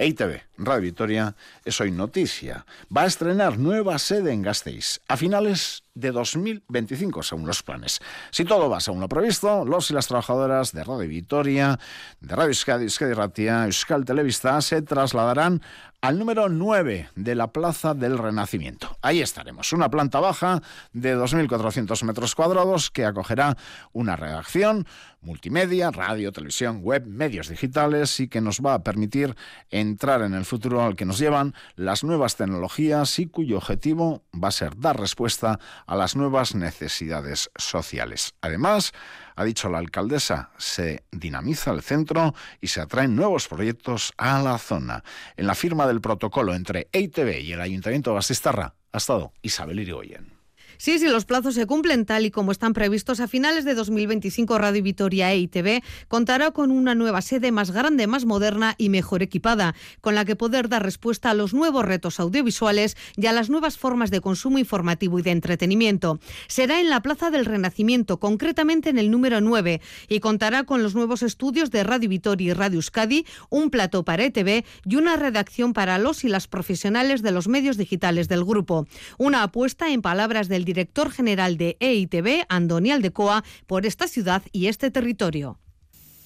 EITV, 0.00 0.40
Radio 0.56 0.80
Vitoria, 0.80 1.36
es 1.62 1.78
hoy 1.78 1.90
noticia. 1.90 2.64
Va 2.96 3.02
a 3.02 3.06
estrenar 3.06 3.58
nueva 3.58 3.98
sede 3.98 4.32
en 4.32 4.40
Gasteiz 4.40 5.00
a 5.08 5.18
finales 5.18 5.84
de 5.94 6.12
2025, 6.12 7.22
según 7.22 7.46
los 7.46 7.62
planes. 7.62 8.00
Si 8.30 8.44
todo 8.44 8.68
va 8.68 8.80
según 8.80 9.00
lo 9.00 9.08
previsto, 9.08 9.64
los 9.64 9.90
y 9.90 9.94
las 9.94 10.06
trabajadoras 10.06 10.72
de 10.72 10.84
Radio 10.84 11.08
Vitoria, 11.08 11.78
de 12.20 12.36
Radio 12.36 12.48
Euskadi, 12.48 12.84
Euskadi 12.84 13.12
Ratia, 13.12 13.64
Euskal 13.64 14.04
Televista 14.04 14.60
se 14.60 14.82
trasladarán 14.82 15.62
al 16.00 16.18
número 16.18 16.48
9 16.48 17.10
de 17.14 17.34
la 17.34 17.52
Plaza 17.52 17.92
del 17.92 18.16
Renacimiento. 18.16 18.96
Ahí 19.02 19.20
estaremos, 19.20 19.72
una 19.72 19.90
planta 19.90 20.18
baja 20.18 20.62
de 20.92 21.16
2.400 21.16 22.02
metros 22.04 22.34
cuadrados 22.34 22.90
que 22.90 23.04
acogerá 23.04 23.56
una 23.92 24.16
redacción, 24.16 24.86
multimedia, 25.20 25.90
radio, 25.90 26.32
televisión, 26.32 26.80
web, 26.82 27.06
medios 27.06 27.48
digitales 27.48 28.18
y 28.20 28.28
que 28.28 28.40
nos 28.40 28.60
va 28.60 28.74
a 28.74 28.82
permitir 28.82 29.36
entrar 29.68 30.22
en 30.22 30.32
el 30.32 30.46
futuro 30.46 30.82
al 30.82 30.96
que 30.96 31.04
nos 31.04 31.18
llevan 31.18 31.54
las 31.76 32.02
nuevas 32.02 32.36
tecnologías 32.36 33.18
y 33.18 33.26
cuyo 33.26 33.58
objetivo 33.58 34.22
va 34.32 34.48
a 34.48 34.52
ser 34.52 34.78
dar 34.78 34.98
respuesta 34.98 35.60
a 35.86 35.89
las 35.96 36.16
nuevas 36.16 36.54
necesidades 36.54 37.50
sociales. 37.56 38.34
Además, 38.40 38.92
ha 39.36 39.44
dicho 39.44 39.68
la 39.68 39.78
alcaldesa, 39.78 40.50
se 40.58 41.04
dinamiza 41.10 41.70
el 41.72 41.82
centro 41.82 42.34
y 42.60 42.68
se 42.68 42.80
atraen 42.80 43.16
nuevos 43.16 43.48
proyectos 43.48 44.12
a 44.16 44.40
la 44.42 44.58
zona. 44.58 45.02
En 45.36 45.46
la 45.46 45.54
firma 45.54 45.86
del 45.86 46.00
protocolo 46.00 46.54
entre 46.54 46.88
EITB 46.92 47.40
y 47.40 47.52
el 47.52 47.60
Ayuntamiento 47.60 48.10
de 48.10 48.16
Basistarra 48.16 48.74
ha 48.92 48.98
estado 48.98 49.32
Isabel 49.42 49.80
Irigoyen. 49.80 50.39
Sí, 50.80 50.98
si 50.98 51.08
los 51.08 51.26
plazos 51.26 51.56
se 51.56 51.66
cumplen 51.66 52.06
tal 52.06 52.24
y 52.24 52.30
como 52.30 52.52
están 52.52 52.72
previstos, 52.72 53.20
a 53.20 53.28
finales 53.28 53.66
de 53.66 53.74
2025 53.74 54.56
Radio 54.56 54.82
Vitoria 54.82 55.30
e 55.30 55.36
ITV 55.36 55.82
contará 56.08 56.52
con 56.52 56.70
una 56.70 56.94
nueva 56.94 57.20
sede 57.20 57.52
más 57.52 57.70
grande, 57.70 58.06
más 58.06 58.24
moderna 58.24 58.76
y 58.78 58.88
mejor 58.88 59.22
equipada, 59.22 59.74
con 60.00 60.14
la 60.14 60.24
que 60.24 60.36
poder 60.36 60.70
dar 60.70 60.82
respuesta 60.82 61.28
a 61.28 61.34
los 61.34 61.52
nuevos 61.52 61.84
retos 61.84 62.18
audiovisuales 62.18 62.96
y 63.14 63.26
a 63.26 63.32
las 63.32 63.50
nuevas 63.50 63.76
formas 63.76 64.10
de 64.10 64.22
consumo 64.22 64.58
informativo 64.58 65.18
y 65.18 65.22
de 65.22 65.32
entretenimiento. 65.32 66.18
Será 66.48 66.80
en 66.80 66.88
la 66.88 67.02
Plaza 67.02 67.30
del 67.30 67.44
Renacimiento, 67.44 68.18
concretamente 68.18 68.88
en 68.88 68.96
el 68.96 69.10
número 69.10 69.42
9, 69.42 69.82
y 70.08 70.20
contará 70.20 70.64
con 70.64 70.82
los 70.82 70.94
nuevos 70.94 71.22
estudios 71.22 71.70
de 71.70 71.84
Radio 71.84 72.08
Vitoria 72.08 72.52
y 72.52 72.54
Radio 72.54 72.76
Euskadi, 72.76 73.26
un 73.50 73.68
plato 73.68 74.02
para 74.06 74.24
ETV 74.24 74.64
y 74.86 74.96
una 74.96 75.16
redacción 75.16 75.74
para 75.74 75.98
los 75.98 76.24
y 76.24 76.30
las 76.30 76.48
profesionales 76.48 77.20
de 77.20 77.32
los 77.32 77.48
medios 77.48 77.76
digitales 77.76 78.28
del 78.28 78.46
grupo. 78.46 78.86
Una 79.18 79.42
apuesta, 79.42 79.90
en 79.90 80.00
palabras 80.00 80.48
del 80.48 80.69
director 80.70 81.10
general 81.10 81.56
de 81.56 81.76
EITB, 81.80 82.46
Andoni 82.48 82.92
Aldecoa, 82.92 83.42
por 83.66 83.86
esta 83.86 84.06
ciudad 84.06 84.42
y 84.52 84.68
este 84.68 84.92
territorio. 84.92 85.58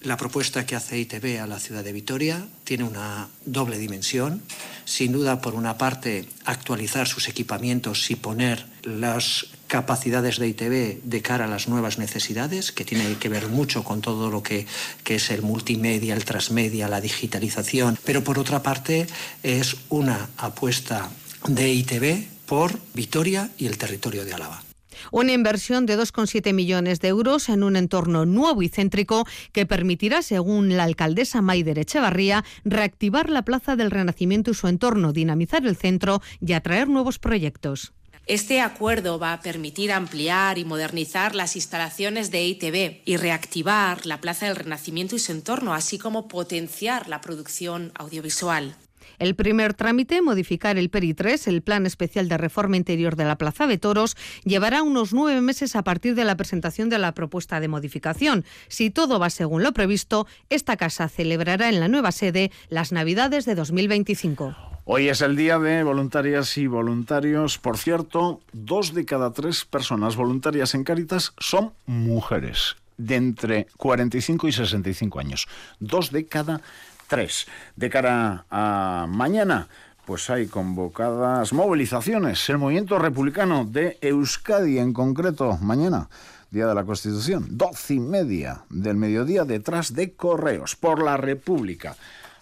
La 0.03 0.19
propuesta 0.19 0.67
que 0.67 0.77
hace 0.77 0.97
EITB 0.97 1.41
a 1.41 1.47
la 1.47 1.59
ciudad 1.59 1.83
de 1.83 1.95
Vitoria 1.95 2.47
tiene 2.65 2.85
una 2.85 3.29
doble 3.47 3.79
dimensión. 3.79 4.43
Sin 4.85 5.13
duda, 5.13 5.41
por 5.41 5.55
una 5.55 5.79
parte, 5.79 6.27
actualizar 6.45 7.09
sus 7.09 7.27
equipamientos 7.27 8.11
y 8.11 8.17
poner 8.17 8.67
las 8.83 9.47
capacidades 9.67 10.39
de 10.39 10.49
ITV 10.49 11.01
de 11.03 11.23
cara 11.23 11.47
a 11.47 11.49
las 11.49 11.69
nuevas 11.69 11.97
necesidades, 11.97 12.71
que 12.71 12.85
tiene 12.85 13.17
que 13.17 13.31
ver 13.31 13.49
mucho 13.49 13.83
con 13.83 14.03
todo 14.03 14.31
lo 14.31 14.43
que, 14.43 14.67
que 15.05 15.15
es 15.15 15.31
el 15.31 15.41
multimedia, 15.41 16.13
el 16.13 16.27
transmedia, 16.27 16.87
la 16.87 17.01
digitalización. 17.01 17.97
Pero 18.05 18.23
por 18.23 18.39
otra 18.39 18.63
parte, 18.63 19.07
es 19.43 19.75
una 19.89 20.29
apuesta 20.37 21.09
de 21.49 21.73
ITV 21.73 22.34
por 22.47 22.79
Vitoria 22.95 23.51
y 23.59 23.67
el 23.67 23.79
territorio 23.79 24.25
de 24.25 24.35
Álava. 24.35 24.63
Una 25.11 25.33
inversión 25.33 25.87
de 25.87 25.99
2,7 25.99 26.53
millones 26.53 27.01
de 27.01 27.09
euros 27.09 27.49
en 27.49 27.63
un 27.63 27.77
entorno 27.77 28.27
nuevo 28.27 28.63
y 28.63 28.69
céntrico 28.69 29.27
que 29.53 29.67
permitirá, 29.67 30.23
según 30.23 30.77
la 30.77 30.85
alcaldesa 30.85 31.43
Maider 31.43 31.79
Echevarría, 31.79 32.45
reactivar 32.65 33.31
la 33.31 33.43
Plaza 33.43 33.77
del 33.77 33.91
Renacimiento 33.91 34.51
y 34.51 34.55
su 34.55 34.69
entorno, 34.69 35.13
dinamizar 35.13 35.67
el 35.67 35.77
centro 35.77 36.23
y 36.41 36.53
atraer 36.53 36.89
nuevos 36.89 37.19
proyectos. 37.19 37.93
Este 38.27 38.63
acuerdo 38.63 39.19
va 39.19 39.35
a 39.35 39.41
permitir 39.43 39.93
ampliar 39.93 40.57
y 40.57 40.65
modernizar 40.65 41.35
las 41.35 41.57
instalaciones 41.57 42.31
de 42.31 42.47
ITV 42.47 43.03
y 43.05 43.19
reactivar 43.19 44.07
la 44.07 44.23
Plaza 44.23 44.47
del 44.47 44.57
Renacimiento 44.57 45.15
y 45.15 45.19
su 45.19 45.33
entorno, 45.33 45.75
así 45.75 45.99
como 45.99 46.27
potenciar 46.27 47.07
la 47.09 47.21
producción 47.21 47.93
audiovisual. 47.95 48.77
El 49.19 49.35
primer 49.35 49.75
trámite, 49.75 50.23
modificar 50.23 50.79
el 50.79 50.91
PERI 50.91 51.15
3, 51.15 51.49
el 51.49 51.63
Plan 51.63 51.87
Especial 51.87 52.29
de 52.29 52.39
Reforma 52.39 52.77
Interior 52.77 53.17
de 53.17 53.25
la 53.25 53.39
Plaza 53.39 53.67
de 53.67 53.79
Toros, 53.79 54.17
llevará 54.45 54.83
unos 54.83 55.13
nueve 55.13 55.41
meses 55.41 55.77
a 55.77 55.85
partir 55.85 56.15
de 56.15 56.25
la 56.25 56.37
presentación 56.37 56.89
de 56.89 56.99
la 56.99 57.13
propuesta 57.13 57.61
de 57.61 57.69
modificación. 57.69 58.45
Si 58.69 58.91
todo 58.91 59.19
va 59.19 59.31
según 59.31 59.63
lo 59.63 59.73
previsto, 59.73 60.27
esta 60.51 60.77
casa 60.77 61.09
celebrará 61.09 61.69
en 61.69 61.81
la 61.81 61.89
nueva 61.89 62.13
sede 62.13 62.51
las 62.69 62.93
Navidades 62.93 63.45
de 63.45 63.55
2025. 63.55 64.55
Hoy 64.87 65.09
es 65.09 65.23
el 65.23 65.35
día 65.35 65.59
de 65.59 65.83
voluntarias 65.83 66.59
y 66.59 66.67
voluntarios. 66.67 67.57
Por 67.57 67.79
cierto, 67.79 68.41
dos 68.53 68.93
de 68.93 69.07
cada 69.07 69.33
tres 69.33 69.65
personas 69.65 70.15
voluntarias 70.15 70.75
en 70.75 70.85
Cáritas 70.85 71.33
son 71.39 71.73
mujeres 71.87 72.77
de 72.99 73.17
entre 73.17 73.67
45 73.77 74.47
y 74.47 74.53
65 74.53 75.21
años. 75.21 75.49
Dos 75.81 76.13
de 76.13 76.27
cada 76.27 76.61
De 77.77 77.91
cara 77.91 78.45
a 78.51 79.07
mañana, 79.09 79.69
pues 80.05 80.31
hay 80.31 80.47
convocadas 80.47 81.53
movilizaciones. 81.53 82.49
El 82.49 82.59
movimiento 82.59 82.99
republicano 82.99 83.65
de 83.65 83.99
Euskadi 84.01 84.79
en 84.79 84.93
concreto, 84.93 85.57
mañana. 85.61 86.09
Día 86.51 86.67
de 86.67 86.75
la 86.75 86.85
Constitución, 86.85 87.47
doce 87.51 87.95
y 87.95 88.01
media 88.01 88.63
del 88.69 88.97
mediodía 88.97 89.45
detrás 89.45 89.95
de 89.95 90.13
Correos, 90.13 90.77
por 90.77 91.03
la 91.03 91.17
República. 91.17 91.97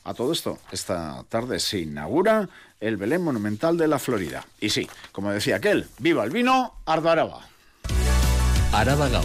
A 0.04 0.14
todo 0.14 0.32
esto, 0.32 0.58
esta 0.70 1.22
tarde 1.28 1.60
se 1.60 1.80
inaugura 1.80 2.48
el 2.80 2.96
Belén 2.96 3.22
Monumental 3.22 3.76
de 3.76 3.88
la 3.88 3.98
Florida. 3.98 4.44
Y 4.60 4.70
sí, 4.70 4.88
como 5.12 5.30
decía 5.30 5.56
aquel, 5.56 5.86
viva 5.98 6.24
el 6.24 6.30
vino, 6.30 6.74
Arda 6.84 7.12
Araba. 7.12 7.40
Araba 8.72 9.08
Gau. 9.08 9.24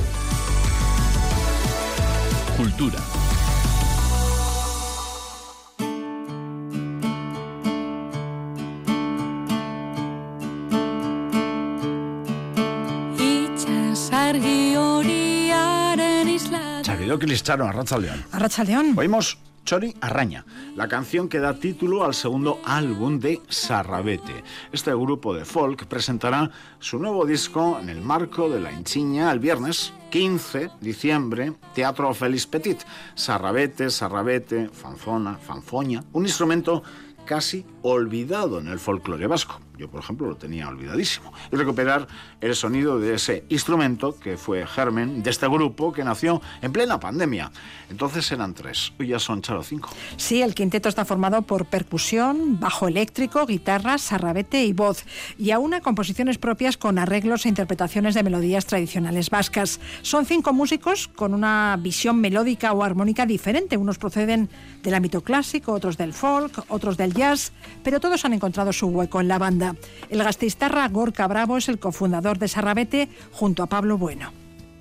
Cultura. 2.56 3.00
Arracha 17.68 17.98
León. 17.98 18.24
Arracha 18.32 18.64
León. 18.64 18.94
Oímos 18.96 19.40
Chori 19.66 19.96
Arraña, 20.00 20.46
la 20.76 20.88
canción 20.88 21.28
que 21.28 21.40
da 21.40 21.56
título 21.56 22.06
al 22.06 22.14
segundo 22.14 22.60
álbum 22.64 23.20
de 23.20 23.42
Sarrabete. 23.50 24.44
Este 24.72 24.92
grupo 24.92 25.34
de 25.34 25.44
folk 25.44 25.88
presentará 25.88 26.52
su 26.80 27.00
nuevo 27.00 27.26
disco 27.26 27.80
en 27.82 27.90
el 27.90 28.00
marco 28.02 28.48
de 28.48 28.60
la 28.60 28.72
Inchiña 28.72 29.32
el 29.32 29.40
viernes 29.40 29.92
15 30.12 30.60
de 30.60 30.72
diciembre, 30.80 31.54
Teatro 31.74 32.14
Félix 32.14 32.46
Petit. 32.46 32.80
Sarrabete, 33.16 33.90
Sarrabete, 33.90 34.70
fanzona, 34.70 35.38
fanfoña, 35.38 36.04
un 36.14 36.24
instrumento 36.26 36.84
casi 37.26 37.66
olvidado 37.90 38.60
en 38.60 38.68
el 38.68 38.80
folclore 38.80 39.28
vasco. 39.28 39.60
Yo, 39.78 39.88
por 39.90 40.02
ejemplo, 40.02 40.28
lo 40.28 40.36
tenía 40.36 40.68
olvidadísimo. 40.68 41.32
Y 41.52 41.56
recuperar 41.56 42.08
el 42.42 42.56
sonido 42.56 43.00
de 43.00 43.14
ese 43.14 43.46
instrumento 43.50 44.18
que 44.20 44.36
fue 44.36 44.66
germen 44.66 45.22
de 45.22 45.30
este 45.30 45.48
grupo 45.48 45.94
que 45.94 46.04
nació 46.04 46.42
en 46.62 46.72
plena 46.72 47.00
pandemia. 47.00 47.52
Entonces 47.90 48.32
eran 48.32 48.56
tres, 48.56 48.92
hoy 49.00 49.10
ya 49.10 49.20
son 49.20 49.42
charo 49.44 49.62
cinco. 49.62 49.90
Sí, 50.16 50.42
el 50.42 50.56
quinteto 50.56 50.90
está 50.90 51.06
formado 51.06 51.44
por 51.44 51.66
percusión, 51.66 52.60
bajo 52.60 52.88
eléctrico, 52.88 53.46
guitarra, 53.46 54.00
sarrabete 54.00 54.66
y 54.66 54.74
voz, 54.74 55.06
y 55.38 55.52
aún 55.52 55.76
a 55.76 55.82
composiciones 55.82 56.40
propias 56.40 56.76
con 56.76 56.98
arreglos 56.98 57.46
e 57.46 57.50
interpretaciones 57.50 58.16
de 58.16 58.24
melodías 58.24 58.66
tradicionales 58.66 59.30
vascas. 59.30 59.80
Son 60.02 60.26
cinco 60.26 60.54
músicos 60.54 61.08
con 61.08 61.36
una 61.36 61.78
visión 61.80 62.20
melódica 62.20 62.74
o 62.74 62.84
armónica 62.84 63.28
diferente. 63.28 63.78
Unos 63.78 64.00
proceden 64.00 64.50
del 64.82 64.96
ámbito 64.96 65.22
clásico, 65.22 65.74
otros 65.74 65.98
del 65.98 66.14
folk, 66.14 66.66
otros 66.70 66.98
del 66.98 67.14
jazz, 67.14 67.52
pero 67.88 68.02
todos 68.02 68.26
han 68.26 68.34
encontrado 68.34 68.74
su 68.74 68.88
hueco 68.88 69.22
en 69.22 69.30
la 69.30 69.38
banda. 69.38 69.74
El 70.10 70.22
gastistarra 70.22 70.86
Gorka 70.90 71.26
Bravo 71.26 71.56
es 71.56 71.70
el 71.70 71.80
cofundador 71.80 72.38
de 72.38 72.50
Sarrabete 72.50 73.08
junto 73.32 73.64
a 73.64 73.68
Pablo 73.68 73.98
Bueno. 73.98 74.34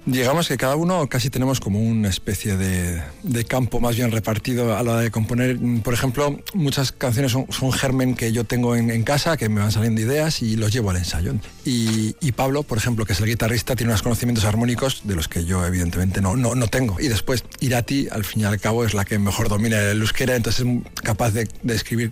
Digamos 0.06 0.48
que 0.48 0.56
cada 0.56 0.74
uno 0.74 1.06
casi 1.08 1.30
tenemos 1.30 1.60
como 1.60 1.80
una 1.80 2.08
especie 2.08 2.56
de, 2.56 3.44
campo 3.44 3.78
más 3.78 3.94
bien 3.94 4.10
repartido 4.10 4.76
a 4.76 4.82
la 4.82 4.90
hora 4.90 5.00
de 5.02 5.12
componer. 5.12 5.56
Por 5.84 5.94
ejemplo, 5.94 6.36
muchas 6.52 6.90
canciones 6.90 7.30
son, 7.30 7.72
germen 7.72 8.16
que 8.16 8.32
yo 8.32 8.42
tengo 8.42 8.74
en, 8.74 9.02
casa, 9.04 9.36
que 9.36 9.48
me 9.48 9.60
van 9.60 9.70
saliendo 9.70 10.00
ideas 10.00 10.42
y 10.42 10.56
los 10.56 10.72
llevo 10.72 10.90
al 10.90 10.96
ensayo. 10.96 11.32
Y, 11.64 12.32
Pablo, 12.32 12.64
por 12.64 12.76
ejemplo, 12.76 13.04
que 13.04 13.12
es 13.12 13.20
el 13.20 13.26
guitarrista, 13.26 13.76
tiene 13.76 13.92
unos 13.92 14.02
conocimientos 14.02 14.44
armónicos 14.44 15.02
de 15.04 15.14
los 15.14 15.28
que 15.28 15.44
yo 15.44 15.64
evidentemente 15.64 16.20
no, 16.20 16.34
no, 16.34 16.56
no 16.56 16.66
tengo. 16.66 16.98
Y 16.98 17.06
después 17.06 17.44
Irati, 17.60 18.08
al 18.10 18.24
fin 18.24 18.42
y 18.42 18.44
al 18.46 18.58
cabo, 18.58 18.84
es 18.84 18.94
la 18.94 19.04
que 19.04 19.20
mejor 19.20 19.48
domina 19.48 19.78
el 19.78 20.00
euskera, 20.00 20.34
entonces 20.34 20.66
es 20.66 21.02
capaz 21.02 21.30
de 21.30 21.46
escribir 21.68 22.10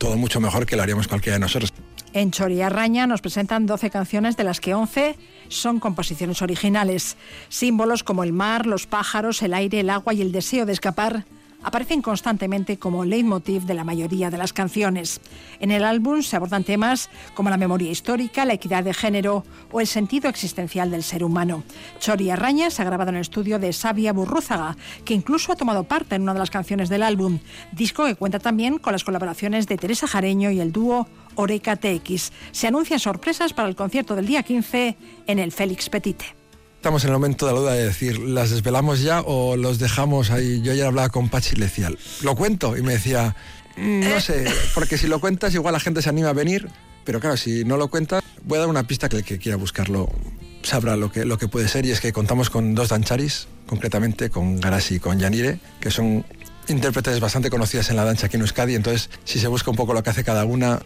todo 0.00 0.16
mucho 0.16 0.40
mejor 0.40 0.66
que 0.66 0.74
lo 0.74 0.82
haríamos 0.82 1.06
cualquiera 1.06 1.36
de 1.36 1.40
nosotros. 1.40 1.72
En 2.12 2.32
Choriarraña 2.32 3.06
nos 3.06 3.20
presentan 3.20 3.66
12 3.66 3.90
canciones 3.90 4.36
de 4.36 4.42
las 4.42 4.58
que 4.58 4.74
11 4.74 5.14
son 5.48 5.78
composiciones 5.78 6.42
originales. 6.42 7.16
Símbolos 7.50 8.02
como 8.02 8.24
el 8.24 8.32
mar, 8.32 8.66
los 8.66 8.86
pájaros, 8.86 9.42
el 9.42 9.54
aire, 9.54 9.80
el 9.80 9.90
agua 9.90 10.12
y 10.14 10.22
el 10.22 10.32
deseo 10.32 10.66
de 10.66 10.72
escapar 10.72 11.24
aparecen 11.62 12.02
constantemente 12.02 12.78
como 12.78 13.04
leitmotiv 13.04 13.64
de 13.64 13.74
la 13.74 13.84
mayoría 13.84 14.30
de 14.30 14.38
las 14.38 14.52
canciones. 14.52 15.20
En 15.58 15.70
el 15.70 15.84
álbum 15.84 16.22
se 16.22 16.36
abordan 16.36 16.64
temas 16.64 17.10
como 17.34 17.50
la 17.50 17.56
memoria 17.56 17.90
histórica, 17.90 18.44
la 18.44 18.54
equidad 18.54 18.84
de 18.84 18.94
género 18.94 19.44
o 19.70 19.80
el 19.80 19.86
sentido 19.86 20.28
existencial 20.28 20.90
del 20.90 21.02
ser 21.02 21.24
humano. 21.24 21.62
Chori 21.98 22.30
Arraña 22.30 22.70
se 22.70 22.82
ha 22.82 22.86
grabado 22.86 23.10
en 23.10 23.16
el 23.16 23.22
estudio 23.22 23.58
de 23.58 23.72
Sabia 23.72 24.12
Burrúzaga, 24.12 24.76
que 25.04 25.14
incluso 25.14 25.52
ha 25.52 25.56
tomado 25.56 25.84
parte 25.84 26.14
en 26.14 26.22
una 26.22 26.34
de 26.34 26.40
las 26.40 26.50
canciones 26.50 26.88
del 26.88 27.02
álbum, 27.02 27.38
disco 27.72 28.06
que 28.06 28.14
cuenta 28.14 28.38
también 28.38 28.78
con 28.78 28.92
las 28.92 29.04
colaboraciones 29.04 29.66
de 29.66 29.76
Teresa 29.76 30.06
Jareño 30.06 30.50
y 30.50 30.60
el 30.60 30.72
dúo 30.72 31.08
Oreca 31.34 31.76
TX. 31.76 32.32
Se 32.52 32.66
anuncian 32.66 32.98
sorpresas 32.98 33.52
para 33.52 33.68
el 33.68 33.76
concierto 33.76 34.16
del 34.16 34.26
día 34.26 34.42
15 34.42 34.96
en 35.26 35.38
el 35.38 35.52
Félix 35.52 35.88
Petite. 35.88 36.39
Estamos 36.80 37.04
en 37.04 37.10
el 37.10 37.16
momento 37.16 37.46
de 37.46 37.52
la 37.52 37.58
duda 37.58 37.72
de 37.74 37.84
decir, 37.84 38.18
¿las 38.18 38.48
desvelamos 38.48 39.02
ya 39.02 39.20
o 39.20 39.54
los 39.54 39.78
dejamos 39.78 40.30
ahí? 40.30 40.62
Yo 40.62 40.72
ayer 40.72 40.86
hablaba 40.86 41.10
con 41.10 41.28
Pachi 41.28 41.54
y 41.54 41.58
le 41.58 41.66
decía, 41.66 41.92
¿lo 42.22 42.34
cuento? 42.34 42.74
Y 42.74 42.80
me 42.80 42.94
decía, 42.94 43.36
mm, 43.76 44.00
no 44.08 44.18
sé, 44.18 44.46
porque 44.72 44.96
si 44.96 45.06
lo 45.06 45.20
cuentas 45.20 45.52
igual 45.52 45.74
la 45.74 45.80
gente 45.80 46.00
se 46.00 46.08
anima 46.08 46.30
a 46.30 46.32
venir, 46.32 46.70
pero 47.04 47.20
claro, 47.20 47.36
si 47.36 47.66
no 47.66 47.76
lo 47.76 47.88
cuentas, 47.88 48.22
voy 48.44 48.56
a 48.56 48.60
dar 48.60 48.70
una 48.70 48.84
pista 48.84 49.10
que 49.10 49.18
el 49.18 49.24
que 49.24 49.36
quiera 49.36 49.58
buscarlo 49.58 50.08
sabrá 50.62 50.96
lo 50.96 51.12
que, 51.12 51.26
lo 51.26 51.36
que 51.36 51.48
puede 51.48 51.68
ser 51.68 51.84
y 51.84 51.90
es 51.90 52.00
que 52.00 52.14
contamos 52.14 52.48
con 52.48 52.74
dos 52.74 52.88
dancharis, 52.88 53.46
concretamente 53.66 54.30
con 54.30 54.58
Garasi 54.58 54.94
y 54.94 55.00
con 55.00 55.18
Yanire, 55.18 55.60
que 55.80 55.90
son 55.90 56.24
intérpretes 56.66 57.20
bastante 57.20 57.50
conocidas 57.50 57.90
en 57.90 57.96
la 57.96 58.06
danza 58.06 58.28
aquí 58.28 58.36
en 58.36 58.40
Euskadi, 58.40 58.74
entonces 58.74 59.10
si 59.24 59.38
se 59.38 59.48
busca 59.48 59.70
un 59.70 59.76
poco 59.76 59.92
lo 59.92 60.02
que 60.02 60.08
hace 60.08 60.24
cada 60.24 60.46
una, 60.46 60.80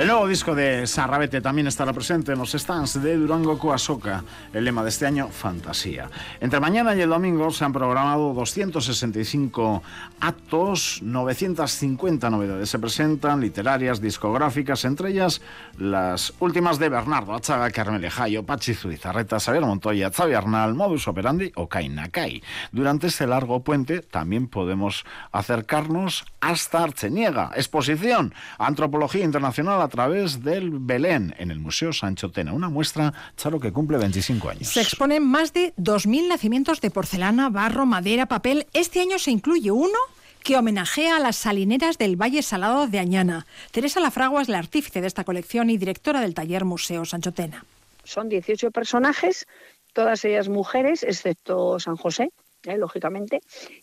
El 0.00 0.06
nuevo 0.06 0.26
disco 0.26 0.54
de 0.54 0.86
Sarrabete 0.86 1.42
también 1.42 1.66
estará 1.66 1.92
presente 1.92 2.32
en 2.32 2.38
los 2.38 2.52
stands 2.52 3.02
de 3.02 3.18
Durango 3.18 3.58
Coasoca. 3.58 4.24
El 4.50 4.64
lema 4.64 4.82
de 4.82 4.88
este 4.88 5.04
año, 5.04 5.28
Fantasía. 5.28 6.08
Entre 6.40 6.58
mañana 6.58 6.94
y 6.94 7.02
el 7.02 7.10
domingo 7.10 7.50
se 7.50 7.66
han 7.66 7.74
programado 7.74 8.32
265 8.32 9.82
actos, 10.20 11.00
950 11.02 12.30
novedades 12.30 12.70
se 12.70 12.78
presentan, 12.78 13.42
literarias, 13.42 14.00
discográficas, 14.00 14.86
entre 14.86 15.10
ellas 15.10 15.42
las 15.76 16.32
últimas 16.40 16.78
de 16.78 16.88
Bernardo 16.88 17.34
Achaga, 17.34 17.70
Carmele 17.70 18.08
Jayo, 18.08 18.42
Pachi 18.42 18.72
Zubizarreta, 18.72 19.38
Xavier 19.38 19.66
Montoya, 19.66 20.10
Xavi 20.10 20.32
Arnal, 20.32 20.72
Modus 20.72 21.08
Operandi 21.08 21.52
o 21.56 21.68
Kainakai. 21.68 22.42
Durante 22.72 23.08
este 23.08 23.26
largo 23.26 23.62
puente 23.62 24.00
también 24.00 24.48
podemos 24.48 25.04
acercarnos 25.30 26.24
hasta 26.40 26.84
Archeniega, 26.84 27.50
exposición, 27.54 28.32
Antropología 28.56 29.26
Internacional 29.26 29.89
través 29.90 30.42
del 30.42 30.70
Belén 30.70 31.34
en 31.38 31.50
el 31.50 31.58
Museo 31.58 31.92
Sancho 31.92 32.30
Tena. 32.30 32.52
Una 32.52 32.68
muestra, 32.68 33.12
Charo, 33.36 33.60
que 33.60 33.72
cumple 33.72 33.98
25 33.98 34.48
años. 34.48 34.68
Se 34.68 34.80
exponen 34.80 35.22
más 35.22 35.52
de 35.52 35.74
2.000 35.76 36.28
nacimientos 36.28 36.80
de 36.80 36.90
porcelana, 36.90 37.50
barro, 37.50 37.84
madera, 37.84 38.26
papel. 38.26 38.66
Este 38.72 39.00
año 39.00 39.18
se 39.18 39.30
incluye 39.30 39.70
uno 39.70 39.98
que 40.42 40.56
homenajea 40.56 41.16
a 41.16 41.20
las 41.20 41.36
salineras 41.36 41.98
del 41.98 42.16
Valle 42.16 42.42
Salado 42.42 42.86
de 42.86 42.98
Añana. 42.98 43.46
Teresa 43.72 44.00
Lafragua 44.00 44.42
es 44.42 44.48
la 44.48 44.58
artífice 44.58 45.00
de 45.00 45.06
esta 45.06 45.24
colección 45.24 45.70
y 45.70 45.76
directora 45.76 46.20
del 46.20 46.34
taller 46.34 46.64
Museo 46.64 47.04
Sancho 47.04 47.32
Tena. 47.32 47.64
Son 48.04 48.28
18 48.28 48.70
personajes, 48.70 49.46
todas 49.92 50.24
ellas 50.24 50.48
mujeres, 50.48 51.02
excepto 51.02 51.78
San 51.78 51.96
José, 51.96 52.30
¿eh? 52.64 52.76
lógicamente. 52.76 53.40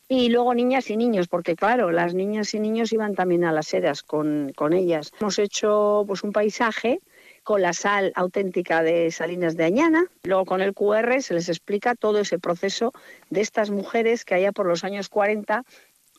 Y 0.08 0.30
luego 0.30 0.54
niñas 0.54 0.90
y 0.90 0.98
niños, 0.98 1.28
porque 1.28 1.56
claro, 1.56 1.92
las 1.92 2.14
niñas 2.14 2.54
y 2.54 2.60
niños 2.60 2.94
iban 2.94 3.16
también 3.16 3.44
a 3.44 3.52
las 3.52 3.74
eras 3.74 4.04
con, 4.04 4.52
con 4.56 4.74
ellas. 4.74 5.12
Hemos 5.20 5.40
hecho 5.40 6.04
pues 6.08 6.24
un 6.24 6.32
paisaje 6.32 7.00
con 7.44 7.62
la 7.62 7.74
sal 7.74 8.12
auténtica 8.16 8.84
de 8.84 9.10
Salinas 9.12 9.56
de 9.56 9.64
Añana. 9.64 10.06
Luego 10.24 10.46
con 10.46 10.62
el 10.62 10.74
QR 10.74 11.22
se 11.22 11.34
les 11.34 11.48
explica 11.48 11.96
todo 11.96 12.20
ese 12.20 12.40
proceso 12.40 12.92
de 13.30 13.42
estas 13.42 13.70
mujeres 13.70 14.26
que 14.26 14.36
allá 14.36 14.52
por 14.52 14.66
los 14.66 14.84
años 14.84 15.08
40 15.08 15.64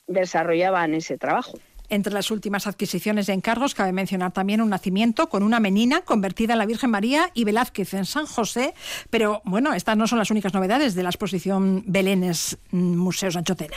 desarrollaban 0.06 0.94
ese 0.94 1.18
trabajo. 1.18 1.58
Entre 1.90 2.12
las 2.12 2.30
últimas 2.30 2.66
adquisiciones 2.66 3.26
de 3.26 3.32
encargos 3.32 3.74
cabe 3.74 3.92
mencionar 3.92 4.32
también 4.32 4.60
un 4.60 4.68
nacimiento 4.68 5.28
con 5.28 5.42
una 5.42 5.58
menina 5.58 6.02
convertida 6.02 6.52
en 6.52 6.58
la 6.58 6.66
Virgen 6.66 6.90
María 6.90 7.30
y 7.32 7.44
Velázquez 7.44 7.94
en 7.94 8.04
San 8.04 8.26
José, 8.26 8.74
pero 9.08 9.40
bueno, 9.44 9.72
estas 9.72 9.96
no 9.96 10.06
son 10.06 10.18
las 10.18 10.30
únicas 10.30 10.52
novedades 10.52 10.94
de 10.94 11.02
la 11.02 11.08
exposición 11.08 11.82
Belénes 11.86 12.58
mm, 12.72 12.96
Museo 12.96 13.30
Sanchotena. 13.30 13.76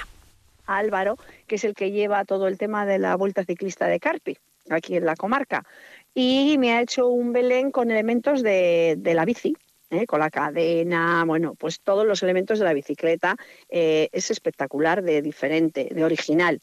Álvaro, 0.65 1.17
que 1.47 1.55
es 1.55 1.63
el 1.63 1.73
que 1.73 1.91
lleva 1.91 2.25
todo 2.25 2.47
el 2.47 2.57
tema 2.57 2.85
de 2.85 2.99
la 2.99 3.15
Vuelta 3.15 3.45
Ciclista 3.45 3.87
de 3.87 3.99
Carpi, 3.99 4.37
aquí 4.69 4.95
en 4.95 5.05
la 5.05 5.15
comarca, 5.15 5.65
y 6.13 6.57
me 6.57 6.73
ha 6.73 6.81
hecho 6.81 7.07
un 7.07 7.31
Belén 7.31 7.71
con 7.71 7.91
elementos 7.91 8.43
de, 8.43 8.99
la 9.03 9.25
bici, 9.25 9.55
¿eh? 9.89 10.05
con 10.05 10.19
la 10.19 10.29
cadena, 10.29 11.23
bueno, 11.25 11.55
pues 11.55 11.79
todos 11.79 12.05
los 12.05 12.23
elementos 12.23 12.59
de 12.59 12.65
la 12.65 12.73
bicicleta. 12.73 13.35
Eh, 13.69 14.09
es 14.11 14.31
espectacular, 14.31 15.01
de 15.01 15.21
diferente, 15.21 15.89
de 15.91 16.03
original. 16.03 16.61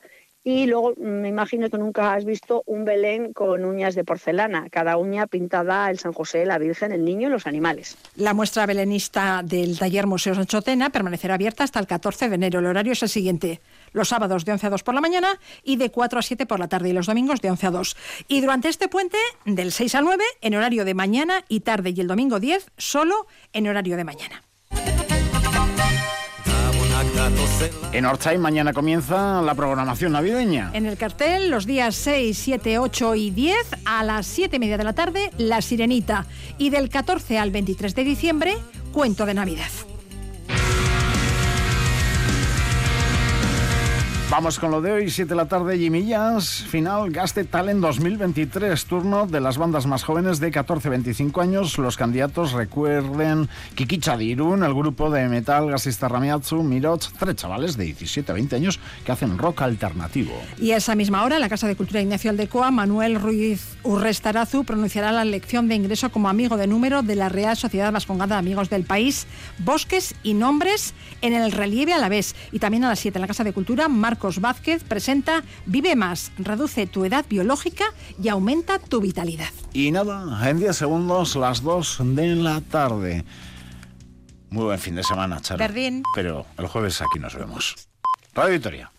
Y 0.50 0.64
luego 0.64 0.94
me 0.96 1.28
imagino 1.28 1.68
que 1.68 1.76
nunca 1.76 2.14
has 2.14 2.24
visto 2.24 2.62
un 2.64 2.86
Belén 2.86 3.34
con 3.34 3.66
uñas 3.66 3.94
de 3.94 4.02
porcelana, 4.02 4.70
cada 4.70 4.96
uña 4.96 5.26
pintada 5.26 5.90
el 5.90 5.98
San 5.98 6.14
José, 6.14 6.46
la 6.46 6.56
Virgen, 6.56 6.90
el 6.90 7.04
niño 7.04 7.28
y 7.28 7.30
los 7.30 7.46
animales. 7.46 7.98
La 8.16 8.32
muestra 8.32 8.64
belenista 8.64 9.42
del 9.44 9.78
taller 9.78 10.06
Museo 10.06 10.34
Sanchotena 10.34 10.88
permanecerá 10.88 11.34
abierta 11.34 11.64
hasta 11.64 11.78
el 11.80 11.86
14 11.86 12.30
de 12.30 12.36
enero. 12.36 12.60
El 12.60 12.64
horario 12.64 12.94
es 12.94 13.02
el 13.02 13.10
siguiente. 13.10 13.60
Los 13.92 14.08
sábados 14.08 14.46
de 14.46 14.52
11 14.52 14.68
a 14.68 14.70
2 14.70 14.82
por 14.84 14.94
la 14.94 15.02
mañana 15.02 15.38
y 15.64 15.76
de 15.76 15.90
4 15.90 16.18
a 16.18 16.22
7 16.22 16.46
por 16.46 16.60
la 16.60 16.68
tarde 16.68 16.88
y 16.88 16.92
los 16.94 17.04
domingos 17.04 17.42
de 17.42 17.50
11 17.50 17.66
a 17.66 17.70
2. 17.70 17.96
Y 18.28 18.40
durante 18.40 18.70
este 18.70 18.88
puente, 18.88 19.18
del 19.44 19.70
6 19.70 19.96
al 19.96 20.04
9, 20.04 20.24
en 20.40 20.54
horario 20.54 20.86
de 20.86 20.94
mañana 20.94 21.44
y 21.50 21.60
tarde 21.60 21.92
y 21.94 22.00
el 22.00 22.06
domingo 22.06 22.40
10, 22.40 22.70
solo 22.78 23.26
en 23.52 23.68
horario 23.68 23.98
de 23.98 24.04
mañana. 24.04 24.47
En 27.92 28.04
Orchay 28.04 28.38
mañana 28.38 28.72
comienza 28.72 29.42
la 29.42 29.54
programación 29.54 30.12
navideña. 30.12 30.70
En 30.72 30.86
el 30.86 30.96
cartel, 30.96 31.50
los 31.50 31.66
días 31.66 31.94
6, 31.96 32.38
7, 32.38 32.78
8 32.78 33.14
y 33.14 33.30
10, 33.30 33.56
a 33.84 34.04
las 34.04 34.26
7 34.26 34.56
y 34.56 34.58
media 34.58 34.78
de 34.78 34.84
la 34.84 34.92
tarde, 34.92 35.30
La 35.36 35.60
Sirenita. 35.60 36.26
Y 36.58 36.70
del 36.70 36.88
14 36.88 37.38
al 37.38 37.50
23 37.50 37.94
de 37.94 38.04
diciembre, 38.04 38.54
Cuento 38.92 39.26
de 39.26 39.34
Navidad. 39.34 39.70
Vamos 44.30 44.58
con 44.58 44.70
lo 44.70 44.82
de 44.82 44.92
hoy, 44.92 45.10
7 45.10 45.30
de 45.30 45.34
la 45.34 45.48
tarde, 45.48 45.78
Jimmy 45.78 46.04
Jazz, 46.04 46.62
final 46.68 47.10
Gaste 47.10 47.44
Talent 47.44 47.80
2023, 47.80 48.84
turno 48.84 49.26
de 49.26 49.40
las 49.40 49.56
bandas 49.56 49.86
más 49.86 50.04
jóvenes 50.04 50.38
de 50.38 50.52
14-25 50.52 51.40
años. 51.40 51.78
Los 51.78 51.96
candidatos 51.96 52.52
recuerden 52.52 53.48
Kiki 53.74 53.98
Chadirun, 53.98 54.64
el 54.64 54.74
grupo 54.74 55.10
de 55.10 55.26
metal 55.28 55.70
Gasista 55.70 56.08
Ramiatsu, 56.08 56.62
Miroch, 56.62 57.08
tres 57.18 57.36
chavales 57.36 57.78
de 57.78 57.84
17 57.84 58.30
a 58.30 58.34
20 58.34 58.56
años 58.56 58.80
que 59.02 59.12
hacen 59.12 59.38
rock 59.38 59.62
alternativo. 59.62 60.32
Y 60.58 60.72
a 60.72 60.76
esa 60.76 60.94
misma 60.94 61.24
hora, 61.24 61.36
en 61.36 61.40
la 61.40 61.48
Casa 61.48 61.66
de 61.66 61.74
Cultura 61.74 62.02
Ignacio 62.02 62.30
Aldecoa, 62.30 62.70
Manuel 62.70 63.18
Ruiz 63.18 63.78
Urrestarazu 63.82 64.64
pronunciará 64.64 65.10
la 65.10 65.24
lección 65.24 65.68
de 65.68 65.74
ingreso 65.74 66.10
como 66.10 66.28
amigo 66.28 66.58
de 66.58 66.66
número 66.66 67.02
de 67.02 67.16
la 67.16 67.30
Real 67.30 67.56
Sociedad 67.56 67.92
Vascongada 67.92 68.34
de 68.34 68.40
Amigos 68.40 68.68
del 68.68 68.84
País, 68.84 69.26
Bosques 69.60 70.14
y 70.22 70.34
Nombres 70.34 70.92
en 71.22 71.32
el 71.32 71.50
relieve 71.50 71.94
a 71.94 71.98
la 71.98 72.10
vez. 72.10 72.34
Y 72.52 72.58
también 72.58 72.84
a 72.84 72.90
las 72.90 72.98
7 72.98 73.16
en 73.16 73.22
la 73.22 73.26
Casa 73.26 73.42
de 73.42 73.54
Cultura, 73.54 73.88
Marcos 74.18 74.40
Vázquez 74.40 74.82
presenta 74.82 75.44
Vive 75.64 75.94
más, 75.94 76.32
reduce 76.38 76.88
tu 76.88 77.04
edad 77.04 77.24
biológica 77.28 77.84
y 78.20 78.28
aumenta 78.28 78.80
tu 78.80 79.00
vitalidad. 79.00 79.50
Y 79.72 79.92
nada, 79.92 80.50
en 80.50 80.58
10 80.58 80.76
segundos, 80.76 81.36
las 81.36 81.62
2 81.62 81.98
de 82.16 82.34
la 82.34 82.60
tarde. 82.60 83.24
Muy 84.50 84.64
buen 84.64 84.80
fin 84.80 84.96
de 84.96 85.04
semana, 85.04 85.40
Charo. 85.40 85.64
Pero 86.16 86.46
el 86.58 86.66
jueves 86.66 87.00
aquí 87.00 87.20
nos 87.20 87.36
vemos. 87.36 87.76
Radio 88.34 88.54
Victoria. 88.54 88.90